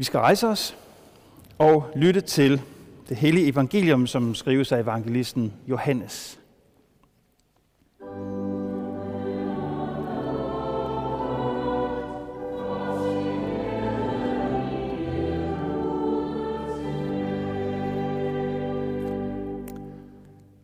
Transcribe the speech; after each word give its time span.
Vi 0.00 0.04
skal 0.04 0.20
rejse 0.20 0.48
os 0.48 0.76
og 1.58 1.90
lytte 1.96 2.20
til 2.20 2.62
det 3.08 3.16
hellige 3.16 3.48
evangelium, 3.48 4.06
som 4.06 4.34
skrives 4.34 4.72
af 4.72 4.80
evangelisten 4.80 5.52
Johannes. 5.68 6.40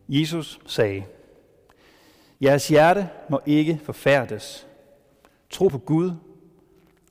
Jesus 0.09 0.59
sagde, 0.65 1.03
Jeres 2.41 2.67
hjerte 2.67 3.09
må 3.29 3.41
ikke 3.45 3.79
forfærdes. 3.83 4.67
Tro 5.49 5.67
på 5.67 5.77
Gud 5.77 6.11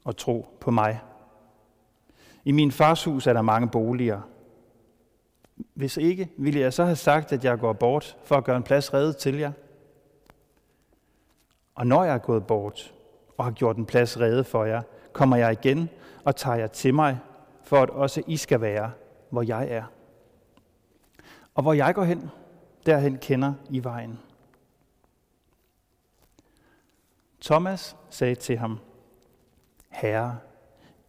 og 0.05 0.17
tro 0.17 0.47
på 0.61 0.71
mig. 0.71 1.01
I 2.47 2.53
min 2.53 2.73
fars 2.73 3.05
hus 3.05 3.27
er 3.27 3.33
der 3.33 3.43
mange 3.43 3.69
boliger. 3.69 4.21
Hvis 5.75 5.97
ikke, 5.97 6.31
ville 6.37 6.61
jeg 6.61 6.73
så 6.73 6.85
have 6.85 6.97
sagt, 6.97 7.33
at 7.33 7.45
jeg 7.45 7.59
går 7.59 7.73
bort 7.73 8.17
for 8.25 8.35
at 8.35 8.45
gøre 8.45 8.57
en 8.57 8.63
plads 8.63 8.95
reddet 8.95 9.17
til 9.17 9.35
jer. 9.39 9.53
Og 11.75 11.87
når 11.87 12.05
jeg 12.05 12.15
er 12.15 12.19
gået 12.19 12.47
bort 12.47 12.95
og 13.37 13.45
har 13.45 13.53
gjort 13.53 13.77
en 13.77 13.87
plads 13.87 14.21
reddet 14.21 14.47
for 14.47 14.65
jer, 14.65 14.83
kommer 15.13 15.37
jeg 15.37 15.53
igen 15.53 15.89
og 16.25 16.37
tager 16.37 16.57
jer 16.57 16.67
til 16.67 16.95
mig, 16.95 17.19
for 17.63 17.83
at 17.83 17.91
også 17.91 18.23
I 18.27 18.37
skal 18.37 18.61
være, 18.61 18.91
hvor 19.31 19.43
jeg 19.43 19.69
er. 19.71 19.85
Og 21.55 21.63
hvor 21.63 21.73
jeg 21.73 21.95
går 21.95 22.05
hen, 22.05 22.31
derhen 22.87 23.19
kender 23.19 23.55
I 23.71 23.85
vejen. 23.85 24.19
Thomas 27.41 27.97
sagde 28.11 28.35
til 28.35 28.57
ham, 28.57 28.79
Herre, 29.89 30.39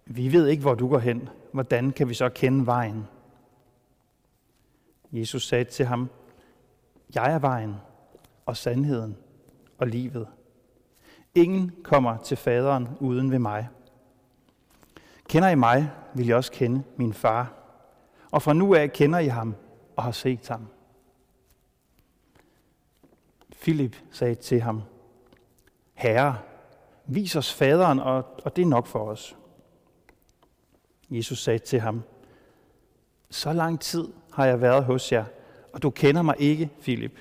vi 0.09 0.33
ved 0.33 0.47
ikke, 0.47 0.61
hvor 0.61 0.75
du 0.75 0.89
går 0.89 0.99
hen. 0.99 1.29
Hvordan 1.51 1.91
kan 1.91 2.09
vi 2.09 2.13
så 2.13 2.29
kende 2.29 2.65
vejen? 2.65 3.07
Jesus 5.11 5.47
sagde 5.47 5.63
til 5.63 5.85
ham, 5.85 6.09
Jeg 7.15 7.33
er 7.33 7.39
vejen 7.39 7.75
og 8.45 8.57
sandheden 8.57 9.17
og 9.77 9.87
livet. 9.87 10.27
Ingen 11.35 11.71
kommer 11.83 12.17
til 12.17 12.37
faderen 12.37 12.87
uden 12.99 13.31
ved 13.31 13.39
mig. 13.39 13.69
Kender 15.29 15.49
I 15.49 15.55
mig, 15.55 15.91
vil 16.13 16.27
I 16.27 16.31
også 16.31 16.51
kende 16.51 16.83
min 16.97 17.13
far. 17.13 17.53
Og 18.31 18.41
fra 18.41 18.53
nu 18.53 18.75
af 18.75 18.93
kender 18.93 19.19
I 19.19 19.27
ham 19.27 19.55
og 19.95 20.03
har 20.03 20.11
set 20.11 20.47
ham. 20.47 20.67
Philip 23.61 23.95
sagde 24.11 24.35
til 24.35 24.61
ham, 24.61 24.81
Herre, 25.93 26.37
vis 27.05 27.35
os 27.35 27.53
faderen, 27.53 27.99
og, 27.99 28.25
og 28.45 28.55
det 28.55 28.61
er 28.61 28.65
nok 28.65 28.87
for 28.87 28.99
os. 28.99 29.37
Jesus 31.09 31.43
sagde 31.43 31.59
til 31.59 31.79
ham, 31.79 32.03
Så 33.29 33.53
lang 33.53 33.79
tid 33.79 34.07
har 34.33 34.45
jeg 34.45 34.61
været 34.61 34.83
hos 34.83 35.11
jer, 35.11 35.25
og 35.73 35.83
du 35.83 35.89
kender 35.89 36.21
mig 36.21 36.35
ikke, 36.39 36.69
Filip. 36.79 37.19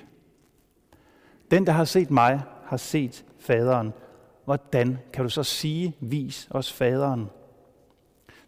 Den, 1.51 1.65
der 1.65 1.71
har 1.71 1.85
set 1.85 2.11
mig, 2.11 2.41
har 2.65 2.77
set 2.77 3.25
faderen. 3.39 3.93
Hvordan 4.45 4.97
kan 5.13 5.23
du 5.23 5.29
så 5.29 5.43
sige, 5.43 5.95
vis 5.99 6.47
os 6.51 6.73
faderen? 6.73 7.29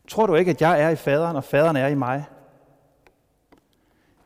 Tror 0.07 0.25
du 0.25 0.35
ikke, 0.35 0.51
at 0.51 0.61
jeg 0.61 0.81
er 0.81 0.89
i 0.89 0.95
faderen, 0.95 1.35
og 1.35 1.43
faderen 1.43 1.75
er 1.75 1.87
i 1.87 1.95
mig? 1.95 2.25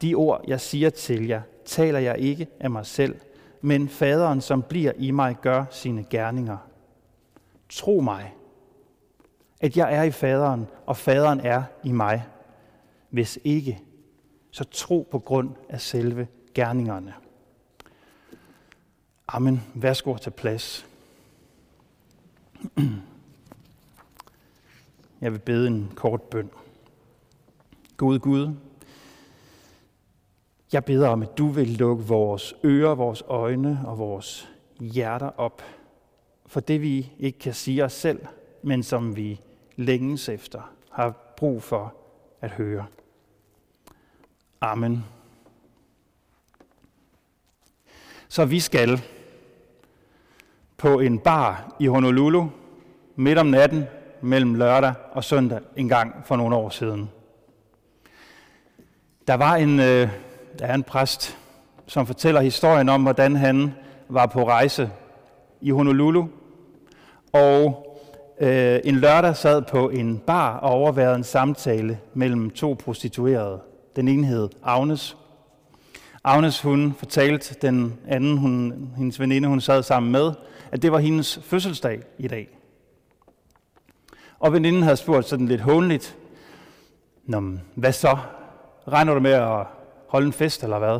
De 0.02 0.16
ord, 0.16 0.44
jeg 0.48 0.62
siger 0.62 0.90
til 0.90 1.28
jer, 1.28 1.42
taler 1.66 2.00
jeg 2.00 2.18
ikke 2.20 2.48
af 2.60 2.70
mig 2.70 2.86
selv, 2.86 3.20
men 3.62 3.90
faderen, 3.90 4.42
som 4.42 4.62
bliver 4.62 4.92
i 4.98 5.12
mig, 5.12 5.38
gør 5.42 5.66
sine 5.70 6.04
gerninger. 6.10 6.58
Tro 7.70 8.00
mig, 8.00 8.34
at 9.64 9.78
jeg 9.78 9.96
er 9.96 10.04
i 10.04 10.12
faderen, 10.12 10.68
og 10.86 10.98
faderen 10.98 11.40
er 11.40 11.64
i 11.84 11.92
mig. 11.92 12.26
Hvis 13.10 13.40
ikke, 13.44 13.80
så 14.52 14.64
tro 14.64 15.08
på 15.12 15.20
grund 15.20 15.50
af 15.70 15.82
selve 15.82 16.28
gerningerne. 16.54 17.14
Amen. 19.28 19.64
Værsgo 19.74 20.18
til 20.18 20.30
plads. 20.30 20.86
Jeg 25.22 25.32
vil 25.32 25.40
bede 25.40 25.68
en 25.68 25.92
kort 25.96 26.22
bøn. 26.22 26.50
Gud 27.98 28.20
Gud, 28.20 28.56
jeg 30.74 30.86
beder 30.86 31.08
om, 31.08 31.22
at 31.22 31.38
du 31.38 31.48
vil 31.48 31.68
lukke 31.68 32.04
vores 32.04 32.56
ører, 32.64 32.96
vores 32.96 33.24
øjne 33.28 33.82
og 33.86 33.98
vores 33.98 34.50
hjerter 34.80 35.30
op 35.38 35.62
for 36.46 36.60
det, 36.60 36.82
vi 36.82 37.12
ikke 37.20 37.40
kan 37.40 37.54
sige 37.54 37.86
os 37.86 37.94
selv, 37.94 38.26
men 38.64 38.84
som 38.84 39.16
vi 39.16 39.42
længes 39.76 40.30
efter, 40.30 40.72
har 40.92 41.34
brug 41.38 41.64
for 41.64 41.96
at 42.42 42.52
høre. 42.52 42.86
Amen. 44.62 45.06
Så 48.28 48.46
vi 48.46 48.60
skal 48.60 49.02
på 50.78 51.00
en 51.00 51.20
bar 51.20 51.76
i 51.80 51.88
Honolulu 51.88 52.48
midt 53.16 53.38
om 53.38 53.46
natten 53.46 53.86
mellem 54.22 54.54
lørdag 54.56 54.94
og 55.12 55.24
søndag 55.24 55.60
en 55.76 55.90
gang 55.90 56.26
for 56.26 56.36
nogle 56.36 56.56
år 56.56 56.70
siden. 56.70 57.10
Der 59.28 59.34
var 59.34 59.56
en, 59.56 59.80
øh, 59.80 60.10
der 60.60 60.66
er 60.66 60.74
en 60.74 60.84
præst, 60.84 61.38
som 61.88 62.06
fortæller 62.06 62.42
historien 62.42 62.90
om, 62.90 63.02
hvordan 63.02 63.36
han 63.36 63.74
var 64.10 64.26
på 64.26 64.48
rejse 64.48 64.92
i 65.62 65.70
Honolulu, 65.70 66.28
og 67.34 67.83
øh, 68.44 68.80
en 68.84 68.96
lørdag 68.96 69.36
sad 69.36 69.62
på 69.62 69.90
en 69.90 70.18
bar 70.20 70.58
og 70.58 70.72
overværede 70.72 71.16
en 71.16 71.24
samtale 71.24 72.00
mellem 72.14 72.50
to 72.50 72.76
prostituerede. 72.84 73.62
Den 73.96 74.08
ene 74.08 74.28
hed 74.28 74.50
Agnes. 74.64 75.18
Agnes, 76.24 76.62
hun 76.62 76.94
fortalte 76.98 77.56
den 77.62 78.00
anden, 78.08 78.38
hun, 78.38 78.74
hendes 78.98 79.20
veninde, 79.20 79.48
hun 79.48 79.62
sad 79.62 79.84
sammen 79.84 80.12
med, 80.12 80.32
at 80.72 80.82
det 80.82 80.92
var 80.92 81.00
hendes 81.00 81.40
fødselsdag 81.44 82.02
i 82.18 82.28
dag. 82.28 82.58
Og 84.40 84.54
veninden 84.54 84.84
havde 84.84 84.98
spurgt 84.98 85.28
sådan 85.28 85.48
lidt 85.48 85.62
hånligt, 85.62 86.18
Nå, 87.26 87.58
hvad 87.76 87.94
så? 87.94 88.18
Regner 88.88 89.14
du 89.14 89.20
med 89.20 89.32
at 89.32 89.66
holde 90.08 90.28
en 90.28 90.34
fest, 90.34 90.64
eller 90.64 90.80
hvad? 90.80 91.00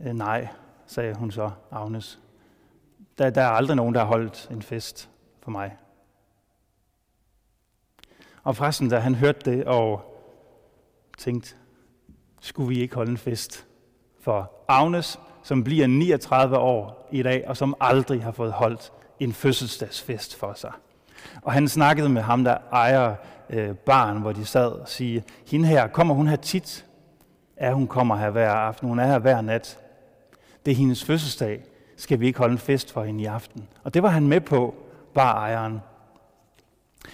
Øh, 0.00 0.14
nej, 0.14 0.48
sagde 0.86 1.14
hun 1.14 1.30
så, 1.30 1.50
Agnes. 1.70 2.18
Der, 3.18 3.30
der 3.30 3.42
er 3.42 3.48
aldrig 3.50 3.76
nogen, 3.76 3.94
der 3.94 4.00
har 4.00 4.06
holdt 4.06 4.48
en 4.50 4.62
fest 4.62 5.10
for 5.46 5.50
mig. 5.50 5.76
Og 8.42 8.54
præsten, 8.56 8.88
da 8.88 8.98
han 8.98 9.14
hørte 9.14 9.50
det 9.50 9.64
og 9.64 10.00
tænkte, 11.18 11.54
skulle 12.40 12.68
vi 12.68 12.80
ikke 12.80 12.94
holde 12.94 13.10
en 13.10 13.16
fest 13.16 13.66
for 14.20 14.52
Agnes, 14.68 15.20
som 15.42 15.64
bliver 15.64 15.86
39 15.86 16.58
år 16.58 17.08
i 17.12 17.22
dag, 17.22 17.44
og 17.48 17.56
som 17.56 17.76
aldrig 17.80 18.22
har 18.22 18.32
fået 18.32 18.52
holdt 18.52 18.92
en 19.20 19.32
fødselsdagsfest 19.32 20.36
for 20.36 20.52
sig. 20.54 20.72
Og 21.42 21.52
han 21.52 21.68
snakkede 21.68 22.08
med 22.08 22.22
ham, 22.22 22.44
der 22.44 22.58
ejer 22.72 23.14
øh, 23.50 23.74
barn, 23.74 24.20
hvor 24.20 24.32
de 24.32 24.44
sad 24.44 24.68
og 24.68 24.88
siger, 24.88 25.22
hende 25.46 25.68
her, 25.68 25.86
kommer 25.86 26.14
hun 26.14 26.28
her 26.28 26.36
tit? 26.36 26.86
Ja, 27.60 27.72
hun 27.72 27.86
kommer 27.86 28.16
her 28.16 28.30
hver 28.30 28.50
aften, 28.50 28.88
hun 28.88 28.98
er 28.98 29.06
her 29.06 29.18
hver 29.18 29.40
nat. 29.40 29.78
Det 30.64 30.72
er 30.72 30.76
hendes 30.76 31.04
fødselsdag. 31.04 31.64
Skal 31.96 32.20
vi 32.20 32.26
ikke 32.26 32.38
holde 32.38 32.52
en 32.52 32.58
fest 32.58 32.92
for 32.92 33.04
hende 33.04 33.22
i 33.22 33.26
aften? 33.26 33.68
Og 33.84 33.94
det 33.94 34.02
var 34.02 34.08
han 34.08 34.28
med 34.28 34.40
på, 34.40 34.74
bar 35.16 35.38
ejeren. 35.38 35.80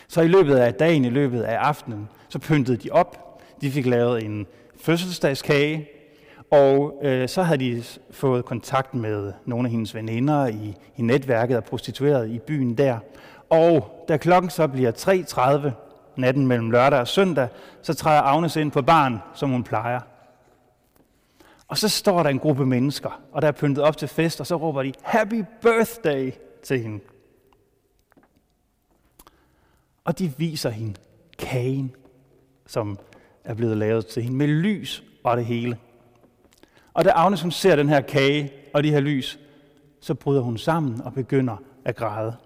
Så 0.08 0.20
i 0.20 0.28
løbet 0.28 0.56
af 0.56 0.74
dagen, 0.74 1.04
i 1.04 1.10
løbet 1.10 1.42
af 1.42 1.58
aftenen, 1.58 2.08
så 2.28 2.38
pyntede 2.38 2.76
de 2.76 2.90
op. 2.90 3.40
De 3.60 3.70
fik 3.70 3.86
lavet 3.86 4.24
en 4.24 4.46
fødselsdagskage, 4.80 5.88
og 6.50 7.00
øh, 7.02 7.28
så 7.28 7.42
havde 7.42 7.58
de 7.58 7.82
fået 8.10 8.44
kontakt 8.44 8.94
med 8.94 9.32
nogle 9.46 9.66
af 9.66 9.70
hendes 9.70 9.94
veninder 9.94 10.46
i, 10.46 10.76
i 10.96 11.02
netværket 11.02 11.56
af 11.56 11.64
prostituerede 11.64 12.34
i 12.34 12.38
byen 12.38 12.78
der. 12.78 12.98
Og 13.50 14.04
da 14.09 14.16
klokken 14.16 14.50
så 14.50 14.66
bliver 14.66 14.92
3.30 14.92 15.71
natten 16.16 16.47
mellem 16.47 16.71
lørdag 16.71 17.00
og 17.00 17.09
søndag, 17.09 17.48
så 17.82 17.94
træder 17.94 18.22
Agnes 18.22 18.56
ind 18.56 18.71
på 18.71 18.82
barn, 18.82 19.18
som 19.34 19.50
hun 19.50 19.65
plejer. 19.65 20.00
Og 21.68 21.78
så 21.78 21.88
står 21.88 22.22
der 22.22 22.30
en 22.30 22.38
gruppe 22.38 22.66
mennesker, 22.66 23.21
og 23.32 23.42
der 23.42 23.48
er 23.48 23.53
pyntet 23.53 23.84
op 23.84 23.97
til 23.97 24.09
fest, 24.09 24.41
og 24.41 24.47
så 24.47 24.56
råber 24.56 24.82
de, 24.82 24.92
Happy 25.03 25.44
birthday 25.62 26.32
til 26.62 26.80
hende. 26.80 27.00
Og 30.04 30.19
de 30.19 30.33
viser 30.39 30.71
hende 30.71 30.95
kagen, 31.39 31.95
som 32.66 32.99
er 33.45 33.54
blevet 33.54 33.77
lavet 33.77 34.07
til 34.07 34.22
hende, 34.22 34.37
med 34.37 34.47
lys 34.47 35.04
og 35.25 35.37
det 35.37 35.47
hele. 35.47 35.78
Og 36.95 37.04
da 37.04 37.10
Agnes 37.10 37.43
hun 37.43 37.51
ser 37.51 37.77
den 37.77 37.89
her 37.89 38.01
kage 38.01 38.53
og 38.75 38.84
de 38.84 38.91
her 38.91 39.01
lys, 39.01 39.39
så 40.01 40.15
bryder 40.15 40.41
hun 40.41 40.59
sammen 40.59 41.03
og 41.03 41.15
begynder 41.15 41.57
at 41.84 41.97
græde. 41.97 42.37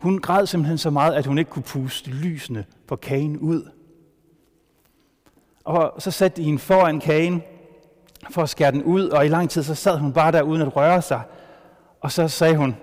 Hun 0.00 0.18
græd 0.18 0.46
simpelthen 0.46 0.78
så 0.78 0.90
meget, 0.90 1.14
at 1.14 1.26
hun 1.26 1.38
ikke 1.38 1.50
kunne 1.50 1.62
puste 1.62 2.10
lysene 2.10 2.64
på 2.86 2.96
kagen 2.96 3.38
ud. 3.38 3.70
Og 5.64 6.02
så 6.02 6.10
satte 6.10 6.36
de 6.36 6.42
hende 6.42 6.58
foran 6.58 7.00
kagen 7.00 7.42
for 8.30 8.42
at 8.42 8.48
skære 8.48 8.72
den 8.72 8.82
ud, 8.82 9.08
og 9.08 9.24
i 9.24 9.28
lang 9.28 9.50
tid 9.50 9.62
så 9.62 9.74
sad 9.74 9.98
hun 9.98 10.12
bare 10.12 10.32
der 10.32 10.42
uden 10.42 10.62
at 10.62 10.76
røre 10.76 11.02
sig. 11.02 11.22
Og 12.00 12.12
så 12.12 12.28
sagde 12.28 12.56
hun, 12.56 12.76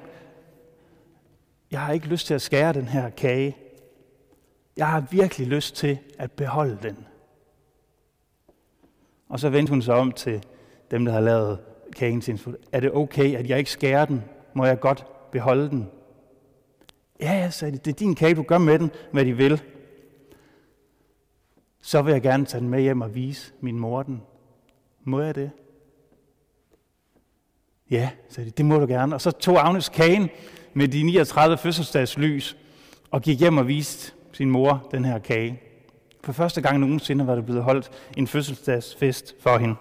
jeg 1.72 1.82
har 1.82 1.94
ikke 1.94 2.08
lyst 2.08 2.28
til 2.28 2.34
at 2.34 2.42
skære 2.42 2.74
den 2.74 2.88
her 2.88 3.10
kage. 3.10 3.58
Jeg 4.78 4.88
har 4.88 5.02
virkelig 5.12 5.48
lyst 5.48 5.76
til 5.76 6.00
at 6.18 6.32
beholde 6.32 6.80
den. 6.82 7.06
Og 9.30 9.40
så 9.40 9.50
vendte 9.50 9.70
hun 9.70 9.82
sig 9.82 9.96
om 9.96 10.12
til 10.12 10.44
dem, 10.92 11.06
der 11.06 11.12
har 11.12 11.20
lavet 11.20 11.60
kagen 11.96 12.22
til 12.22 12.58
Er 12.72 12.80
det 12.80 12.92
okay, 12.94 13.36
at 13.36 13.50
jeg 13.50 13.60
ikke 13.60 13.72
skærer 13.72 14.06
den? 14.06 14.24
Må 14.54 14.66
jeg 14.66 14.80
godt 14.80 15.06
beholde 15.32 15.70
den? 15.70 15.90
Ja, 17.20 17.32
ja, 17.34 17.50
sagde 17.50 17.72
de. 17.72 17.78
Det 17.78 17.92
er 17.92 17.96
din 17.96 18.16
kage, 18.16 18.36
du 18.36 18.44
gør 18.44 18.58
med 18.58 18.80
den, 18.80 18.92
hvad 19.12 19.26
de 19.26 19.34
vil. 19.34 19.62
Så 21.82 22.02
vil 22.02 22.12
jeg 22.12 22.22
gerne 22.22 22.46
tage 22.46 22.62
den 22.62 22.70
med 22.70 22.82
hjem 22.82 23.02
og 23.02 23.16
vise 23.16 23.54
min 23.62 23.80
mor 23.80 24.04
den. 24.04 24.22
Må 25.04 25.22
jeg 25.22 25.36
det? 25.36 25.52
Ja, 27.92 28.10
sagde 28.30 28.50
de, 28.50 28.52
det 28.52 28.66
må 28.66 28.80
du 28.80 28.86
gerne. 28.86 29.16
Og 29.16 29.22
så 29.22 29.32
tog 29.32 29.68
Agnes 29.68 29.90
kagen 29.90 30.30
med 30.78 30.88
de 30.88 31.04
39 31.04 31.58
fødselsdagslys 31.58 32.58
og 33.12 33.22
gik 33.22 33.40
hjem 33.40 33.58
og 33.58 33.68
viste 33.68 34.12
sin 34.34 34.50
mor 34.50 34.88
den 34.92 35.06
her 35.06 35.20
kage. 35.20 35.62
For 36.24 36.32
første 36.32 36.62
gang 36.62 36.80
nogensinde 36.80 37.28
var 37.28 37.36
der 37.36 37.42
blevet 37.42 37.64
holdt 37.64 37.92
en 38.18 38.28
fødselsdagsfest 38.28 39.36
for 39.42 39.58
hende. 39.58 39.76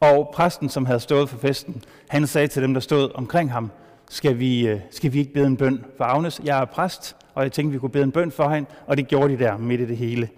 Og 0.00 0.30
præsten, 0.34 0.68
som 0.68 0.86
havde 0.86 1.00
stået 1.00 1.28
for 1.28 1.38
festen, 1.38 1.82
han 2.08 2.26
sagde 2.26 2.46
til 2.46 2.62
dem, 2.62 2.74
der 2.74 2.80
stod 2.80 3.10
omkring 3.14 3.52
ham, 3.52 3.70
skal 4.10 4.38
vi, 4.38 4.66
øh, 4.66 4.80
skal 4.90 5.12
vi 5.12 5.18
ikke 5.18 5.32
bede 5.32 5.46
en 5.46 5.56
bøn 5.56 5.84
for 5.96 6.04
Agnes? 6.04 6.40
Jeg 6.44 6.60
er 6.60 6.64
præst, 6.64 7.16
og 7.34 7.42
jeg 7.42 7.52
tænkte, 7.52 7.72
vi 7.72 7.78
kunne 7.78 7.90
bede 7.90 8.04
en 8.04 8.12
bøn 8.12 8.32
for 8.32 8.48
hende, 8.48 8.68
og 8.86 8.96
det 8.96 9.08
gjorde 9.08 9.32
de 9.32 9.38
der 9.38 9.56
midt 9.56 9.80
i 9.80 9.86
det 9.86 9.96
hele. 9.96 10.28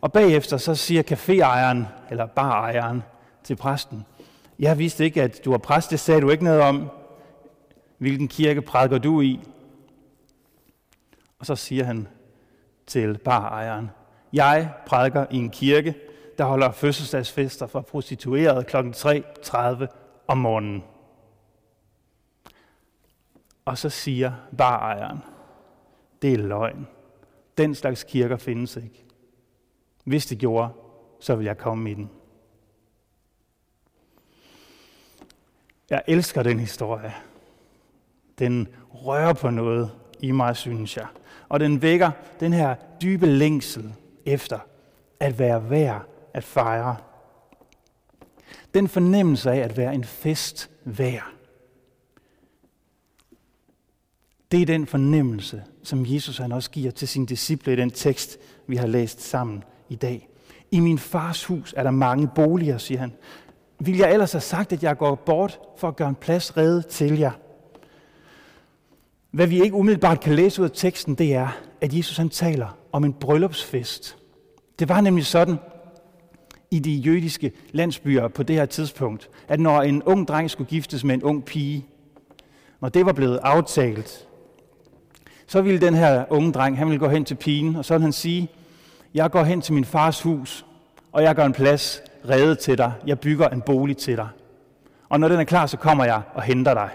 Og 0.00 0.12
bagefter 0.12 0.56
så 0.56 0.74
siger 0.74 1.02
caféejeren, 1.02 1.84
eller 2.10 2.26
barejeren 2.26 3.02
til 3.44 3.56
præsten, 3.56 4.04
jeg 4.58 4.78
vidste 4.78 5.04
ikke, 5.04 5.22
at 5.22 5.44
du 5.44 5.50
var 5.50 5.58
præst, 5.58 5.90
det 5.90 6.00
sagde 6.00 6.20
du 6.20 6.30
ikke 6.30 6.44
noget 6.44 6.60
om. 6.60 6.90
Hvilken 7.98 8.28
kirke 8.28 8.62
prædiker 8.62 8.98
du 8.98 9.20
i? 9.20 9.40
Og 11.38 11.46
så 11.46 11.56
siger 11.56 11.84
han 11.84 12.08
til 12.86 13.18
barejeren, 13.18 13.90
jeg 14.32 14.72
prædiker 14.86 15.26
i 15.30 15.36
en 15.36 15.50
kirke, 15.50 15.94
der 16.38 16.44
holder 16.44 16.72
fødselsdagsfester 16.72 17.66
for 17.66 17.80
prostituerede 17.80 18.64
kl. 18.64 18.76
3.30 18.76 19.86
om 20.26 20.38
morgenen. 20.38 20.84
Og 23.64 23.78
så 23.78 23.90
siger 23.90 24.32
barejeren, 24.58 25.18
det 26.22 26.32
er 26.32 26.38
løgn. 26.38 26.86
Den 27.58 27.74
slags 27.74 28.04
kirker 28.04 28.36
findes 28.36 28.76
ikke. 28.76 29.04
Hvis 30.04 30.26
det 30.26 30.38
gjorde, 30.38 30.72
så 31.20 31.34
vil 31.36 31.44
jeg 31.44 31.58
komme 31.58 31.90
i 31.90 31.94
den. 31.94 32.10
Jeg 35.90 36.02
elsker 36.06 36.42
den 36.42 36.60
historie. 36.60 37.14
Den 38.38 38.68
rører 38.90 39.32
på 39.32 39.50
noget 39.50 39.90
i 40.20 40.30
mig, 40.30 40.56
synes 40.56 40.96
jeg. 40.96 41.06
Og 41.48 41.60
den 41.60 41.82
vækker 41.82 42.10
den 42.40 42.52
her 42.52 42.74
dybe 43.02 43.26
længsel 43.26 43.92
efter 44.26 44.58
at 45.20 45.38
være 45.38 45.70
værd 45.70 46.02
at 46.34 46.44
fejre. 46.44 46.96
Den 48.74 48.88
fornemmelse 48.88 49.50
af 49.50 49.58
at 49.58 49.76
være 49.76 49.94
en 49.94 50.04
fest 50.04 50.70
værd. 50.84 51.32
Det 54.52 54.62
er 54.62 54.66
den 54.66 54.86
fornemmelse, 54.86 55.64
som 55.82 56.06
Jesus 56.06 56.38
han 56.38 56.52
også 56.52 56.70
giver 56.70 56.90
til 56.90 57.08
sine 57.08 57.26
disciple 57.26 57.72
i 57.72 57.76
den 57.76 57.90
tekst, 57.90 58.38
vi 58.66 58.76
har 58.76 58.86
læst 58.86 59.20
sammen 59.20 59.64
i 59.88 59.94
dag. 59.94 60.28
I 60.70 60.80
min 60.80 60.98
fars 60.98 61.44
hus 61.44 61.74
er 61.76 61.82
der 61.82 61.90
mange 61.90 62.28
boliger, 62.34 62.78
siger 62.78 63.00
han. 63.00 63.12
Vil 63.78 63.96
jeg 63.96 64.12
ellers 64.12 64.32
have 64.32 64.40
sagt, 64.40 64.72
at 64.72 64.82
jeg 64.82 64.98
går 64.98 65.14
bort 65.14 65.60
for 65.76 65.88
at 65.88 65.96
gøre 65.96 66.08
en 66.08 66.14
plads 66.14 66.56
redde 66.56 66.82
til 66.82 67.18
jer? 67.18 67.30
Hvad 69.36 69.46
vi 69.46 69.62
ikke 69.62 69.74
umiddelbart 69.74 70.20
kan 70.20 70.34
læse 70.34 70.62
ud 70.62 70.68
af 70.68 70.70
teksten, 70.74 71.14
det 71.14 71.34
er, 71.34 71.48
at 71.80 71.94
Jesus 71.94 72.16
han 72.16 72.28
taler 72.28 72.78
om 72.92 73.04
en 73.04 73.12
bryllupsfest. 73.12 74.16
Det 74.78 74.88
var 74.88 75.00
nemlig 75.00 75.26
sådan 75.26 75.56
i 76.70 76.78
de 76.78 76.90
jødiske 76.90 77.52
landsbyer 77.72 78.28
på 78.28 78.42
det 78.42 78.56
her 78.56 78.66
tidspunkt, 78.66 79.30
at 79.48 79.60
når 79.60 79.82
en 79.82 80.02
ung 80.02 80.28
dreng 80.28 80.50
skulle 80.50 80.70
giftes 80.70 81.04
med 81.04 81.14
en 81.14 81.22
ung 81.22 81.44
pige, 81.44 81.86
når 82.80 82.88
det 82.88 83.06
var 83.06 83.12
blevet 83.12 83.38
aftalt, 83.42 84.26
så 85.46 85.62
ville 85.62 85.80
den 85.80 85.94
her 85.94 86.24
unge 86.30 86.52
dreng, 86.52 86.78
han 86.78 86.86
ville 86.86 87.00
gå 87.00 87.08
hen 87.08 87.24
til 87.24 87.34
pigen, 87.34 87.76
og 87.76 87.84
så 87.84 87.94
ville 87.94 88.02
han 88.02 88.12
sige, 88.12 88.48
jeg 89.14 89.30
går 89.30 89.44
hen 89.44 89.60
til 89.60 89.74
min 89.74 89.84
fars 89.84 90.22
hus, 90.22 90.66
og 91.12 91.22
jeg 91.22 91.34
gør 91.34 91.44
en 91.44 91.52
plads 91.52 92.02
reddet 92.28 92.58
til 92.58 92.78
dig. 92.78 92.92
Jeg 93.06 93.20
bygger 93.20 93.48
en 93.48 93.60
bolig 93.60 93.96
til 93.96 94.16
dig. 94.16 94.28
Og 95.08 95.20
når 95.20 95.28
den 95.28 95.40
er 95.40 95.44
klar, 95.44 95.66
så 95.66 95.76
kommer 95.76 96.04
jeg 96.04 96.22
og 96.34 96.42
henter 96.42 96.74
dig. 96.74 96.90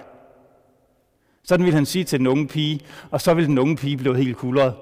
Sådan 1.44 1.66
ville 1.66 1.76
han 1.76 1.86
sige 1.86 2.04
til 2.04 2.20
den 2.20 2.28
unge 2.28 2.48
pige, 2.48 2.80
og 3.12 3.22
så 3.22 3.34
ville 3.34 3.48
den 3.48 3.58
unge 3.58 3.76
pige 3.76 3.98
blive 3.98 4.18
helt 4.18 4.38
kuldret. 4.38 4.74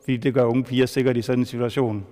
Fordi 0.00 0.16
det 0.16 0.34
gør 0.34 0.44
unge 0.44 0.64
piger 0.64 0.86
sikkert 0.86 1.16
i 1.16 1.22
sådan 1.22 1.38
en 1.38 1.46
situation. 1.46 2.06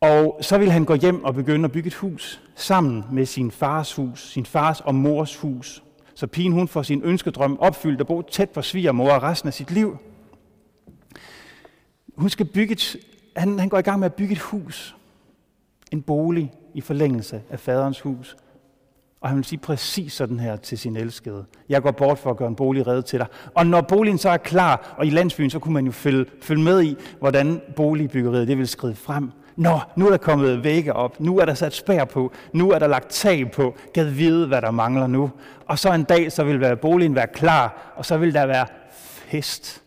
Og 0.00 0.38
så 0.40 0.58
ville 0.58 0.72
han 0.72 0.84
gå 0.84 0.94
hjem 0.94 1.24
og 1.24 1.34
begynde 1.34 1.64
at 1.64 1.72
bygge 1.72 1.86
et 1.86 1.94
hus 1.94 2.40
sammen 2.54 3.04
med 3.12 3.26
sin 3.26 3.50
fars 3.50 3.94
hus, 3.94 4.32
sin 4.32 4.46
fars 4.46 4.80
og 4.80 4.94
mors 4.94 5.36
hus. 5.36 5.82
Så 6.14 6.26
pigen 6.26 6.52
hun 6.52 6.68
får 6.68 6.82
sin 6.82 7.02
ønskedrøm 7.04 7.58
opfyldt 7.60 8.00
og 8.00 8.06
bo 8.06 8.22
tæt 8.22 8.50
på 8.50 8.62
svigermor 8.62 9.22
resten 9.22 9.46
af 9.46 9.54
sit 9.54 9.70
liv. 9.70 9.98
Hun 12.16 12.28
skal 12.28 12.46
bygge 12.46 12.72
et, 12.72 12.96
han, 13.36 13.58
han 13.58 13.68
går 13.68 13.78
i 13.78 13.82
gang 13.82 13.98
med 13.98 14.06
at 14.06 14.14
bygge 14.14 14.32
et 14.32 14.40
hus. 14.40 14.96
En 15.92 16.02
bolig 16.02 16.52
i 16.74 16.80
forlængelse 16.80 17.42
af 17.50 17.60
faderens 17.60 18.00
hus. 18.00 18.36
Og 19.22 19.28
han 19.28 19.36
vil 19.36 19.44
sige 19.44 19.58
præcis 19.58 20.12
sådan 20.12 20.40
her 20.40 20.56
til 20.56 20.78
sin 20.78 20.96
elskede. 20.96 21.44
Jeg 21.68 21.82
går 21.82 21.90
bort 21.90 22.18
for 22.18 22.30
at 22.30 22.36
gøre 22.36 22.48
en 22.48 22.54
bolig 22.54 22.86
reddet 22.86 23.04
til 23.04 23.18
dig. 23.18 23.26
Og 23.54 23.66
når 23.66 23.80
boligen 23.80 24.18
så 24.18 24.30
er 24.30 24.36
klar, 24.36 24.94
og 24.98 25.06
i 25.06 25.10
landsbyen, 25.10 25.50
så 25.50 25.58
kunne 25.58 25.74
man 25.74 25.86
jo 25.86 25.92
følge, 25.92 26.26
følge 26.42 26.62
med 26.62 26.82
i, 26.82 26.96
hvordan 27.18 27.60
boligbyggeriet 27.76 28.48
det 28.48 28.58
vil 28.58 28.68
skride 28.68 28.94
frem. 28.94 29.30
Nå, 29.56 29.80
nu 29.96 30.06
er 30.06 30.10
der 30.10 30.16
kommet 30.16 30.64
vægge 30.64 30.92
op. 30.92 31.20
Nu 31.20 31.38
er 31.38 31.44
der 31.44 31.54
sat 31.54 31.74
spær 31.74 32.04
på. 32.04 32.32
Nu 32.52 32.70
er 32.70 32.78
der 32.78 32.86
lagt 32.86 33.10
tag 33.10 33.50
på. 33.50 33.74
Gad 33.92 34.04
vide, 34.04 34.46
hvad 34.46 34.62
der 34.62 34.70
mangler 34.70 35.06
nu. 35.06 35.30
Og 35.66 35.78
så 35.78 35.92
en 35.92 36.04
dag, 36.04 36.32
så 36.32 36.44
vil 36.44 36.60
være 36.60 36.76
boligen 36.76 37.14
være 37.14 37.26
klar, 37.26 37.92
og 37.96 38.06
så 38.06 38.16
vil 38.16 38.34
der 38.34 38.46
være 38.46 38.66
fest. 39.02 39.82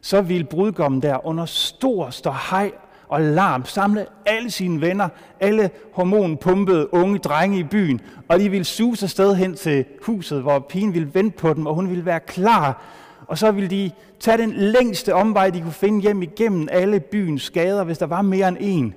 Så 0.00 0.20
vil 0.20 0.44
brudgommen 0.44 1.02
der 1.02 1.26
under 1.26 1.44
stor 1.44 2.10
ståhej 2.10 2.72
og 3.08 3.20
larm 3.20 3.64
samle 3.64 4.06
alle 4.26 4.50
sine 4.50 4.80
venner, 4.80 5.08
alle 5.40 5.70
hormonpumpede 5.92 6.94
unge 6.94 7.18
drenge 7.18 7.58
i 7.58 7.64
byen, 7.64 8.00
og 8.28 8.40
de 8.40 8.50
ville 8.50 8.64
suse 8.64 9.08
sted 9.08 9.34
hen 9.34 9.54
til 9.54 9.84
huset, 10.02 10.42
hvor 10.42 10.58
pigen 10.58 10.94
ville 10.94 11.14
vente 11.14 11.36
på 11.36 11.54
dem, 11.54 11.66
og 11.66 11.74
hun 11.74 11.90
ville 11.90 12.06
være 12.06 12.20
klar. 12.20 12.82
Og 13.26 13.38
så 13.38 13.50
ville 13.50 13.70
de 13.70 13.90
tage 14.20 14.38
den 14.38 14.52
længste 14.52 15.14
omvej, 15.14 15.50
de 15.50 15.60
kunne 15.60 15.72
finde 15.72 16.00
hjem 16.00 16.22
igennem 16.22 16.68
alle 16.70 17.00
byens 17.00 17.42
skader, 17.42 17.84
hvis 17.84 17.98
der 17.98 18.06
var 18.06 18.22
mere 18.22 18.48
end 18.48 18.56
en. 18.60 18.94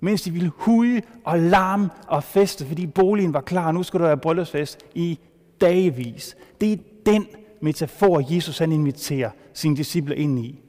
Mens 0.00 0.22
de 0.22 0.30
ville 0.30 0.50
huge 0.56 1.02
og 1.24 1.38
larme 1.38 1.90
og 2.06 2.24
feste, 2.24 2.66
fordi 2.66 2.86
boligen 2.86 3.34
var 3.34 3.40
klar. 3.40 3.72
Nu 3.72 3.82
skulle 3.82 4.02
der 4.02 4.08
være 4.08 4.16
bryllupsfest 4.16 4.78
i 4.94 5.18
dagvis. 5.60 6.36
Det 6.60 6.72
er 6.72 6.76
den 7.06 7.26
metafor, 7.60 8.34
Jesus 8.34 8.58
han 8.58 8.72
inviterer 8.72 9.30
sine 9.54 9.76
disciple 9.76 10.16
ind 10.16 10.38
i. 10.38 10.60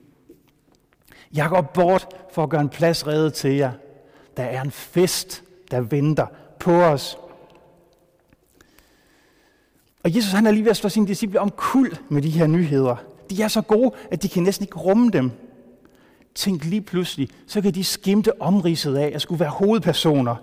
Jeg 1.33 1.49
går 1.49 1.61
bort 1.61 2.07
for 2.31 2.43
at 2.43 2.49
gøre 2.49 2.61
en 2.61 2.69
plads 2.69 3.07
reddet 3.07 3.33
til 3.33 3.55
jer. 3.55 3.71
Der 4.37 4.43
er 4.43 4.61
en 4.61 4.71
fest, 4.71 5.43
der 5.71 5.81
venter 5.81 6.25
på 6.59 6.71
os. 6.71 7.17
Og 10.03 10.15
Jesus 10.15 10.31
han 10.31 10.47
er 10.47 10.51
lige 10.51 10.63
ved 10.63 10.71
at 10.71 10.77
slå 10.77 10.89
sine 10.89 11.07
disciple 11.07 11.39
om 11.39 11.49
kul 11.49 11.97
med 12.09 12.21
de 12.21 12.29
her 12.29 12.47
nyheder. 12.47 12.95
De 13.29 13.43
er 13.43 13.47
så 13.47 13.61
gode, 13.61 13.91
at 14.11 14.23
de 14.23 14.29
kan 14.29 14.43
næsten 14.43 14.63
ikke 14.63 14.79
rumme 14.79 15.09
dem. 15.09 15.31
Tænk 16.35 16.65
lige 16.65 16.81
pludselig, 16.81 17.29
så 17.47 17.61
kan 17.61 17.73
de 17.73 17.83
skimte 17.83 18.41
omridset 18.41 18.95
af 18.95 19.11
at 19.15 19.21
skulle 19.21 19.39
være 19.39 19.49
hovedpersoner 19.49 20.35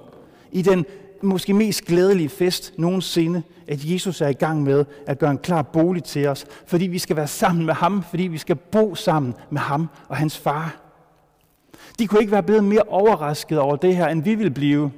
i 0.52 0.62
den 0.62 0.86
måske 1.22 1.54
mest 1.54 1.84
glædelige 1.84 2.28
fest 2.28 2.74
nogensinde, 2.78 3.42
at 3.68 3.84
Jesus 3.84 4.20
er 4.20 4.28
i 4.28 4.32
gang 4.32 4.62
med 4.62 4.84
at 5.06 5.18
gøre 5.18 5.30
en 5.30 5.38
klar 5.38 5.62
bolig 5.62 6.04
til 6.04 6.26
os, 6.26 6.46
fordi 6.66 6.86
vi 6.86 6.98
skal 6.98 7.16
være 7.16 7.26
sammen 7.26 7.66
med 7.66 7.74
ham, 7.74 8.04
fordi 8.10 8.22
vi 8.22 8.38
skal 8.38 8.56
bo 8.56 8.94
sammen 8.94 9.34
med 9.50 9.60
ham 9.60 9.88
og 10.08 10.16
hans 10.16 10.38
far. 10.38 10.85
De 11.98 12.06
kunne 12.06 12.20
ikke 12.20 12.32
være 12.32 12.42
blevet 12.42 12.64
mere 12.64 12.82
overrasket 12.82 13.58
over 13.58 13.76
det 13.76 13.96
her, 13.96 14.08
end 14.08 14.22
vi 14.22 14.34
vil 14.34 14.50
blive. 14.50 14.92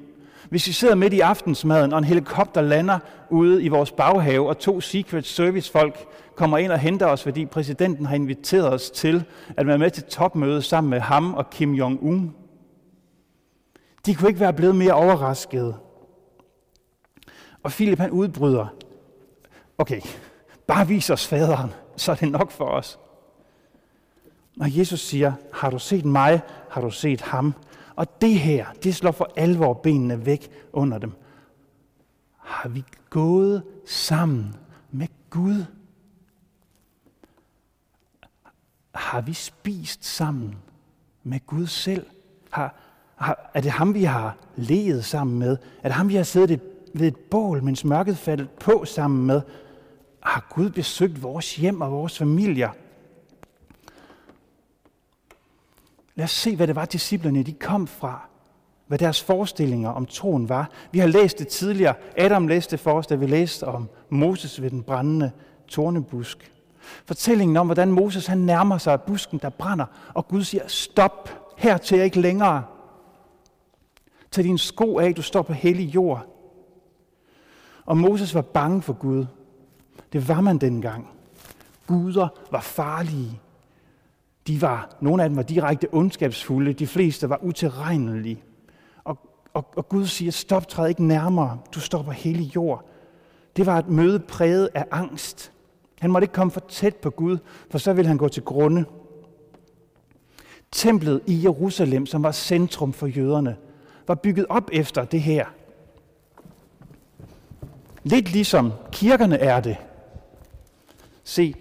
Hvis 0.50 0.66
vi 0.66 0.72
sidder 0.72 0.94
midt 0.94 1.12
i 1.12 1.20
aftensmaden, 1.20 1.92
og 1.92 1.98
en 1.98 2.04
helikopter 2.04 2.60
lander 2.60 2.98
ude 3.30 3.62
i 3.62 3.68
vores 3.68 3.92
baghave, 3.92 4.48
og 4.48 4.58
to 4.58 4.80
Secret 4.80 5.26
Service 5.26 5.72
folk 5.72 6.06
kommer 6.34 6.58
ind 6.58 6.72
og 6.72 6.78
henter 6.78 7.06
os, 7.06 7.22
fordi 7.22 7.46
præsidenten 7.46 8.06
har 8.06 8.14
inviteret 8.14 8.72
os 8.72 8.90
til 8.90 9.24
at 9.56 9.66
være 9.66 9.78
med 9.78 9.90
til 9.90 10.02
topmøde 10.02 10.62
sammen 10.62 10.90
med 10.90 11.00
ham 11.00 11.34
og 11.34 11.50
Kim 11.50 11.74
Jong-un. 11.74 12.30
De 14.06 14.14
kunne 14.14 14.28
ikke 14.28 14.40
være 14.40 14.52
blevet 14.52 14.76
mere 14.76 14.92
overraskede. 14.92 15.76
Og 17.62 17.70
Philip 17.70 17.98
han 17.98 18.10
udbryder, 18.10 18.66
okay, 19.78 20.00
bare 20.66 20.88
vis 20.88 21.10
os 21.10 21.26
faderen, 21.26 21.70
så 21.96 22.12
er 22.12 22.16
det 22.16 22.32
nok 22.32 22.50
for 22.50 22.64
os. 22.64 22.98
Og 24.60 24.78
Jesus 24.78 25.00
siger, 25.00 25.32
har 25.52 25.70
du 25.70 25.78
set 25.78 26.04
mig, 26.04 26.40
har 26.70 26.80
du 26.80 26.90
set 26.90 27.20
ham. 27.20 27.54
Og 27.96 28.20
det 28.20 28.38
her, 28.38 28.66
det 28.82 28.94
slår 28.94 29.10
for 29.10 29.30
alvor 29.36 29.72
benene 29.72 30.26
væk 30.26 30.50
under 30.72 30.98
dem. 30.98 31.12
Har 32.36 32.68
vi 32.68 32.84
gået 33.10 33.62
sammen 33.86 34.54
med 34.90 35.06
Gud? 35.30 35.64
har 38.98 39.20
vi 39.20 39.32
spist 39.32 40.04
sammen 40.04 40.54
med 41.22 41.40
Gud 41.46 41.66
selv? 41.66 42.06
Har, 42.50 42.74
har, 43.16 43.50
er 43.54 43.60
det 43.60 43.70
ham, 43.70 43.94
vi 43.94 44.04
har 44.04 44.36
levet 44.56 45.04
sammen 45.04 45.38
med? 45.38 45.56
Er 45.82 45.88
det 45.88 45.92
ham, 45.92 46.08
vi 46.08 46.14
har 46.14 46.22
siddet 46.22 46.60
ved 46.94 47.06
et 47.06 47.16
bål, 47.16 47.62
mens 47.62 47.84
mørket 47.84 48.18
faldt 48.18 48.58
på 48.58 48.84
sammen 48.84 49.26
med? 49.26 49.40
Har 50.20 50.46
Gud 50.50 50.70
besøgt 50.70 51.22
vores 51.22 51.56
hjem 51.56 51.80
og 51.80 51.92
vores 51.92 52.18
familier? 52.18 52.70
Lad 56.18 56.24
os 56.24 56.30
se, 56.30 56.56
hvad 56.56 56.66
det 56.66 56.76
var, 56.76 56.84
disciplerne 56.84 57.42
de 57.42 57.52
kom 57.52 57.86
fra. 57.86 58.28
Hvad 58.86 58.98
deres 58.98 59.22
forestillinger 59.22 59.90
om 59.90 60.06
troen 60.06 60.48
var. 60.48 60.70
Vi 60.92 60.98
har 60.98 61.06
læst 61.06 61.38
det 61.38 61.48
tidligere. 61.48 61.94
Adam 62.16 62.46
læste 62.46 62.70
det 62.70 62.80
for 62.80 62.92
os, 62.92 63.06
da 63.06 63.14
vi 63.14 63.26
læste 63.26 63.64
om 63.64 63.88
Moses 64.10 64.62
ved 64.62 64.70
den 64.70 64.82
brændende 64.82 65.30
tornebusk. 65.68 66.52
Fortællingen 67.06 67.56
om, 67.56 67.66
hvordan 67.66 67.92
Moses 67.92 68.26
han 68.26 68.38
nærmer 68.38 68.78
sig 68.78 69.00
busken, 69.00 69.38
der 69.42 69.48
brænder, 69.48 69.86
og 70.14 70.28
Gud 70.28 70.44
siger, 70.44 70.62
stop, 70.66 71.30
her 71.56 71.76
til 71.76 71.98
ikke 71.98 72.20
længere. 72.20 72.64
Tag 74.30 74.44
din 74.44 74.58
sko 74.58 74.98
af, 74.98 75.14
du 75.14 75.22
står 75.22 75.42
på 75.42 75.52
hellig 75.52 75.94
jord. 75.94 76.26
Og 77.84 77.96
Moses 77.96 78.34
var 78.34 78.42
bange 78.42 78.82
for 78.82 78.92
Gud. 78.92 79.26
Det 80.12 80.28
var 80.28 80.40
man 80.40 80.58
dengang. 80.58 81.10
Guder 81.86 82.28
var 82.50 82.60
farlige. 82.60 83.40
De 84.48 84.62
var, 84.62 84.96
nogle 85.00 85.22
af 85.22 85.28
dem 85.28 85.36
var 85.36 85.42
direkte 85.42 85.88
ondskabsfulde, 85.92 86.72
de 86.72 86.86
fleste 86.86 87.28
var 87.28 87.38
utilregnelige. 87.42 88.42
Og, 89.04 89.18
og, 89.54 89.66
og 89.76 89.88
Gud 89.88 90.06
siger, 90.06 90.32
stop, 90.32 90.68
træd 90.68 90.88
ikke 90.88 91.04
nærmere, 91.04 91.58
du 91.74 91.80
står 91.80 92.02
på 92.02 92.10
hellig 92.10 92.54
jord. 92.56 92.88
Det 93.56 93.66
var 93.66 93.78
et 93.78 93.88
møde 93.88 94.18
præget 94.18 94.68
af 94.74 94.84
angst. 94.90 95.52
Han 96.00 96.10
måtte 96.10 96.24
ikke 96.24 96.32
komme 96.32 96.50
for 96.50 96.60
tæt 96.68 96.96
på 96.96 97.10
Gud, 97.10 97.38
for 97.70 97.78
så 97.78 97.92
ville 97.92 98.08
han 98.08 98.16
gå 98.16 98.28
til 98.28 98.42
grunde. 98.42 98.84
Templet 100.72 101.20
i 101.26 101.42
Jerusalem, 101.44 102.06
som 102.06 102.22
var 102.22 102.32
centrum 102.32 102.92
for 102.92 103.06
jøderne, 103.06 103.56
var 104.06 104.14
bygget 104.14 104.46
op 104.48 104.70
efter 104.72 105.04
det 105.04 105.22
her. 105.22 105.46
Lidt 108.02 108.32
ligesom 108.32 108.72
kirkerne 108.92 109.38
er 109.38 109.60
det. 109.60 109.76
Se, 111.24 111.54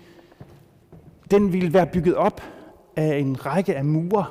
den 1.32 1.54
ville 1.54 1.74
være 1.74 1.86
bygget 1.86 2.16
op 2.16 2.42
af 2.98 3.18
en 3.18 3.46
række 3.46 3.76
af 3.76 3.86
mure. 3.86 4.26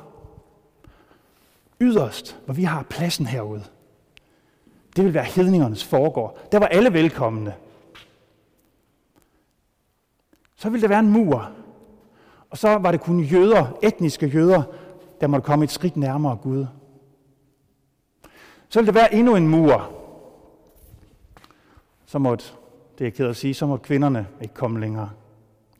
Yderst, 1.81 2.39
hvor 2.45 2.53
vi 2.53 2.63
har 2.63 2.83
pladsen 2.83 3.25
herude. 3.25 3.63
Det 4.95 5.05
vil 5.05 5.13
være 5.13 5.23
hedningernes 5.23 5.85
foregård. 5.85 6.51
Der 6.51 6.59
var 6.59 6.67
alle 6.67 6.93
velkomne. 6.93 7.53
Så 10.55 10.69
ville 10.69 10.81
der 10.81 10.87
være 10.87 10.99
en 10.99 11.09
mur. 11.09 11.51
Og 12.49 12.57
så 12.57 12.77
var 12.77 12.91
det 12.91 13.01
kun 13.01 13.19
jøder, 13.19 13.77
etniske 13.83 14.27
jøder, 14.27 14.63
der 15.21 15.27
måtte 15.27 15.45
komme 15.45 15.65
et 15.65 15.71
skridt 15.71 15.97
nærmere 15.97 16.35
Gud. 16.35 16.65
Så 18.69 18.79
ville 18.79 18.93
der 18.93 18.99
være 18.99 19.13
endnu 19.13 19.35
en 19.35 19.47
mur. 19.47 19.91
Så 22.05 22.19
måtte, 22.19 22.45
det 22.97 23.01
er 23.01 23.05
jeg 23.05 23.13
ked 23.13 23.27
at 23.27 23.35
sige, 23.35 23.53
så 23.53 23.65
måtte 23.65 23.85
kvinderne 23.85 24.27
ikke 24.41 24.53
komme 24.53 24.79
længere. 24.79 25.09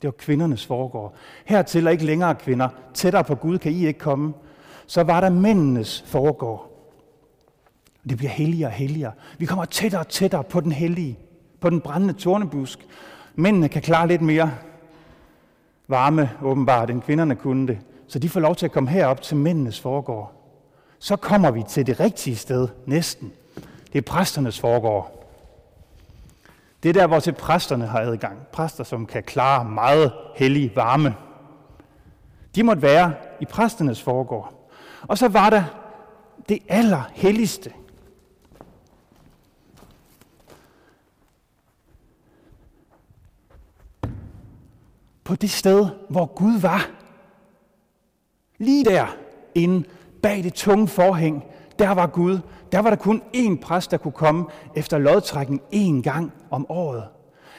Det 0.02 0.08
var 0.08 0.12
kvindernes 0.12 0.66
foregår. 0.66 1.16
Hertil 1.44 1.86
er 1.86 1.90
ikke 1.90 2.04
længere 2.04 2.34
kvinder. 2.34 2.68
Tættere 2.94 3.24
på 3.24 3.34
Gud 3.34 3.58
kan 3.58 3.72
I 3.72 3.86
ikke 3.86 3.98
komme. 3.98 4.34
Så 4.86 5.02
var 5.02 5.20
der 5.20 5.30
mændenes 5.30 6.04
foregår. 6.06 6.68
Det 8.08 8.16
bliver 8.16 8.30
helligere 8.30 8.68
og 8.68 8.72
helligere. 8.72 9.12
Vi 9.38 9.46
kommer 9.46 9.64
tættere 9.64 10.00
og 10.00 10.08
tættere 10.08 10.44
på 10.44 10.60
den 10.60 10.72
hellige, 10.72 11.18
på 11.60 11.70
den 11.70 11.80
brændende 11.80 12.14
tornebusk. 12.14 12.86
Mændene 13.34 13.68
kan 13.68 13.82
klare 13.82 14.08
lidt 14.08 14.22
mere 14.22 14.52
varme, 15.88 16.30
åbenbart, 16.42 16.90
end 16.90 17.02
kvinderne 17.02 17.36
kunne 17.36 17.68
det. 17.68 17.78
Så 18.08 18.18
de 18.18 18.28
får 18.28 18.40
lov 18.40 18.56
til 18.56 18.66
at 18.66 18.72
komme 18.72 18.90
herop 18.90 19.22
til 19.22 19.36
mændenes 19.36 19.80
foregår. 19.80 20.34
Så 20.98 21.16
kommer 21.16 21.50
vi 21.50 21.62
til 21.68 21.86
det 21.86 22.00
rigtige 22.00 22.36
sted, 22.36 22.68
næsten. 22.86 23.32
Det 23.92 23.98
er 23.98 24.02
præsternes 24.02 24.60
foregård. 24.60 25.17
Det 26.82 26.88
er 26.88 26.92
der, 26.92 27.06
hvor 27.06 27.20
til 27.20 27.32
præsterne 27.32 27.86
har 27.86 28.00
adgang. 28.00 28.46
Præster, 28.52 28.84
som 28.84 29.06
kan 29.06 29.22
klare 29.22 29.64
meget 29.64 30.12
hellig 30.34 30.72
varme. 30.76 31.16
De 32.54 32.62
måtte 32.62 32.82
være 32.82 33.14
i 33.40 33.44
præsternes 33.44 34.02
foregård. 34.02 34.70
Og 35.02 35.18
så 35.18 35.28
var 35.28 35.50
der 35.50 35.64
det 36.48 36.58
allerhelligste. 36.68 37.72
På 45.24 45.34
det 45.34 45.50
sted, 45.50 45.86
hvor 46.08 46.26
Gud 46.26 46.60
var. 46.60 46.90
Lige 48.58 48.84
der, 48.84 49.06
inde 49.54 49.88
bag 50.22 50.44
det 50.44 50.54
tunge 50.54 50.88
forhæng, 50.88 51.44
der 51.78 51.90
var 51.90 52.06
Gud. 52.06 52.38
Der 52.72 52.78
var 52.78 52.90
der 52.90 52.96
kun 52.96 53.22
én 53.36 53.60
præst, 53.60 53.90
der 53.90 53.96
kunne 53.96 54.12
komme 54.12 54.44
efter 54.76 54.98
lodtrækning 54.98 55.60
én 55.74 56.02
gang 56.02 56.32
om 56.50 56.66
året. 56.68 57.04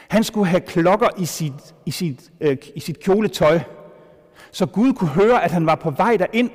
Han 0.10 0.24
skulle 0.24 0.48
have 0.48 0.62
klokker 0.62 1.08
i 1.18 1.26
sit, 1.26 1.76
i 1.86 1.92
sit, 1.92 2.32
øh, 2.42 2.58
i 2.76 2.80
sit 2.80 3.00
kjoletøj, 3.00 3.60
så 4.52 4.66
Gud 4.66 4.94
kunne 4.94 5.10
høre, 5.10 5.44
at 5.44 5.52
han 5.52 5.66
var 5.66 5.76
på 5.76 5.90
vej 5.90 6.18
derind. 6.18 6.50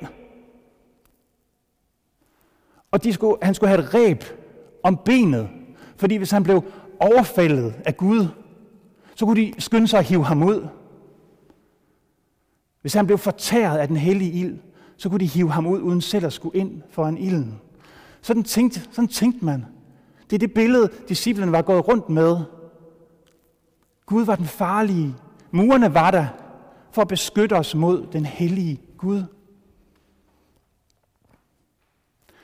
Og 2.91 3.03
de 3.03 3.13
skulle, 3.13 3.37
han 3.41 3.53
skulle 3.53 3.69
have 3.69 3.83
et 3.83 3.93
ræb 3.93 4.23
om 4.83 4.99
benet, 5.05 5.49
fordi 5.97 6.15
hvis 6.15 6.31
han 6.31 6.43
blev 6.43 6.63
overfaldet 6.99 7.73
af 7.85 7.97
Gud, 7.97 8.27
så 9.15 9.25
kunne 9.25 9.41
de 9.41 9.53
skynde 9.59 9.87
sig 9.87 9.99
at 9.99 10.05
hive 10.05 10.25
ham 10.25 10.43
ud. 10.43 10.67
Hvis 12.81 12.93
han 12.93 13.05
blev 13.05 13.17
fortæret 13.17 13.77
af 13.77 13.87
den 13.87 13.97
hellige 13.97 14.31
ild, 14.31 14.59
så 14.97 15.09
kunne 15.09 15.19
de 15.19 15.25
hive 15.25 15.51
ham 15.51 15.67
ud 15.67 15.81
uden 15.81 16.01
selv 16.01 16.25
at 16.25 16.33
skulle 16.33 16.59
ind 16.59 16.81
for 16.89 17.05
en 17.05 17.17
ilden. 17.17 17.61
Sådan 18.25 18.43
tænkte, 18.43 18.81
sådan 18.91 19.07
tænkte 19.07 19.45
man. 19.45 19.65
Det 20.29 20.35
er 20.35 20.39
det 20.39 20.53
billede, 20.53 20.89
disciplene 21.09 21.51
var 21.51 21.61
gået 21.61 21.87
rundt 21.87 22.09
med. 22.09 22.37
Gud 24.05 24.25
var 24.25 24.35
den 24.35 24.45
farlige. 24.45 25.15
Murene 25.51 25.93
var 25.93 26.11
der 26.11 26.27
for 26.91 27.01
at 27.01 27.07
beskytte 27.07 27.53
os 27.53 27.75
mod 27.75 28.07
den 28.11 28.25
hellige 28.25 28.81
Gud. 28.97 29.23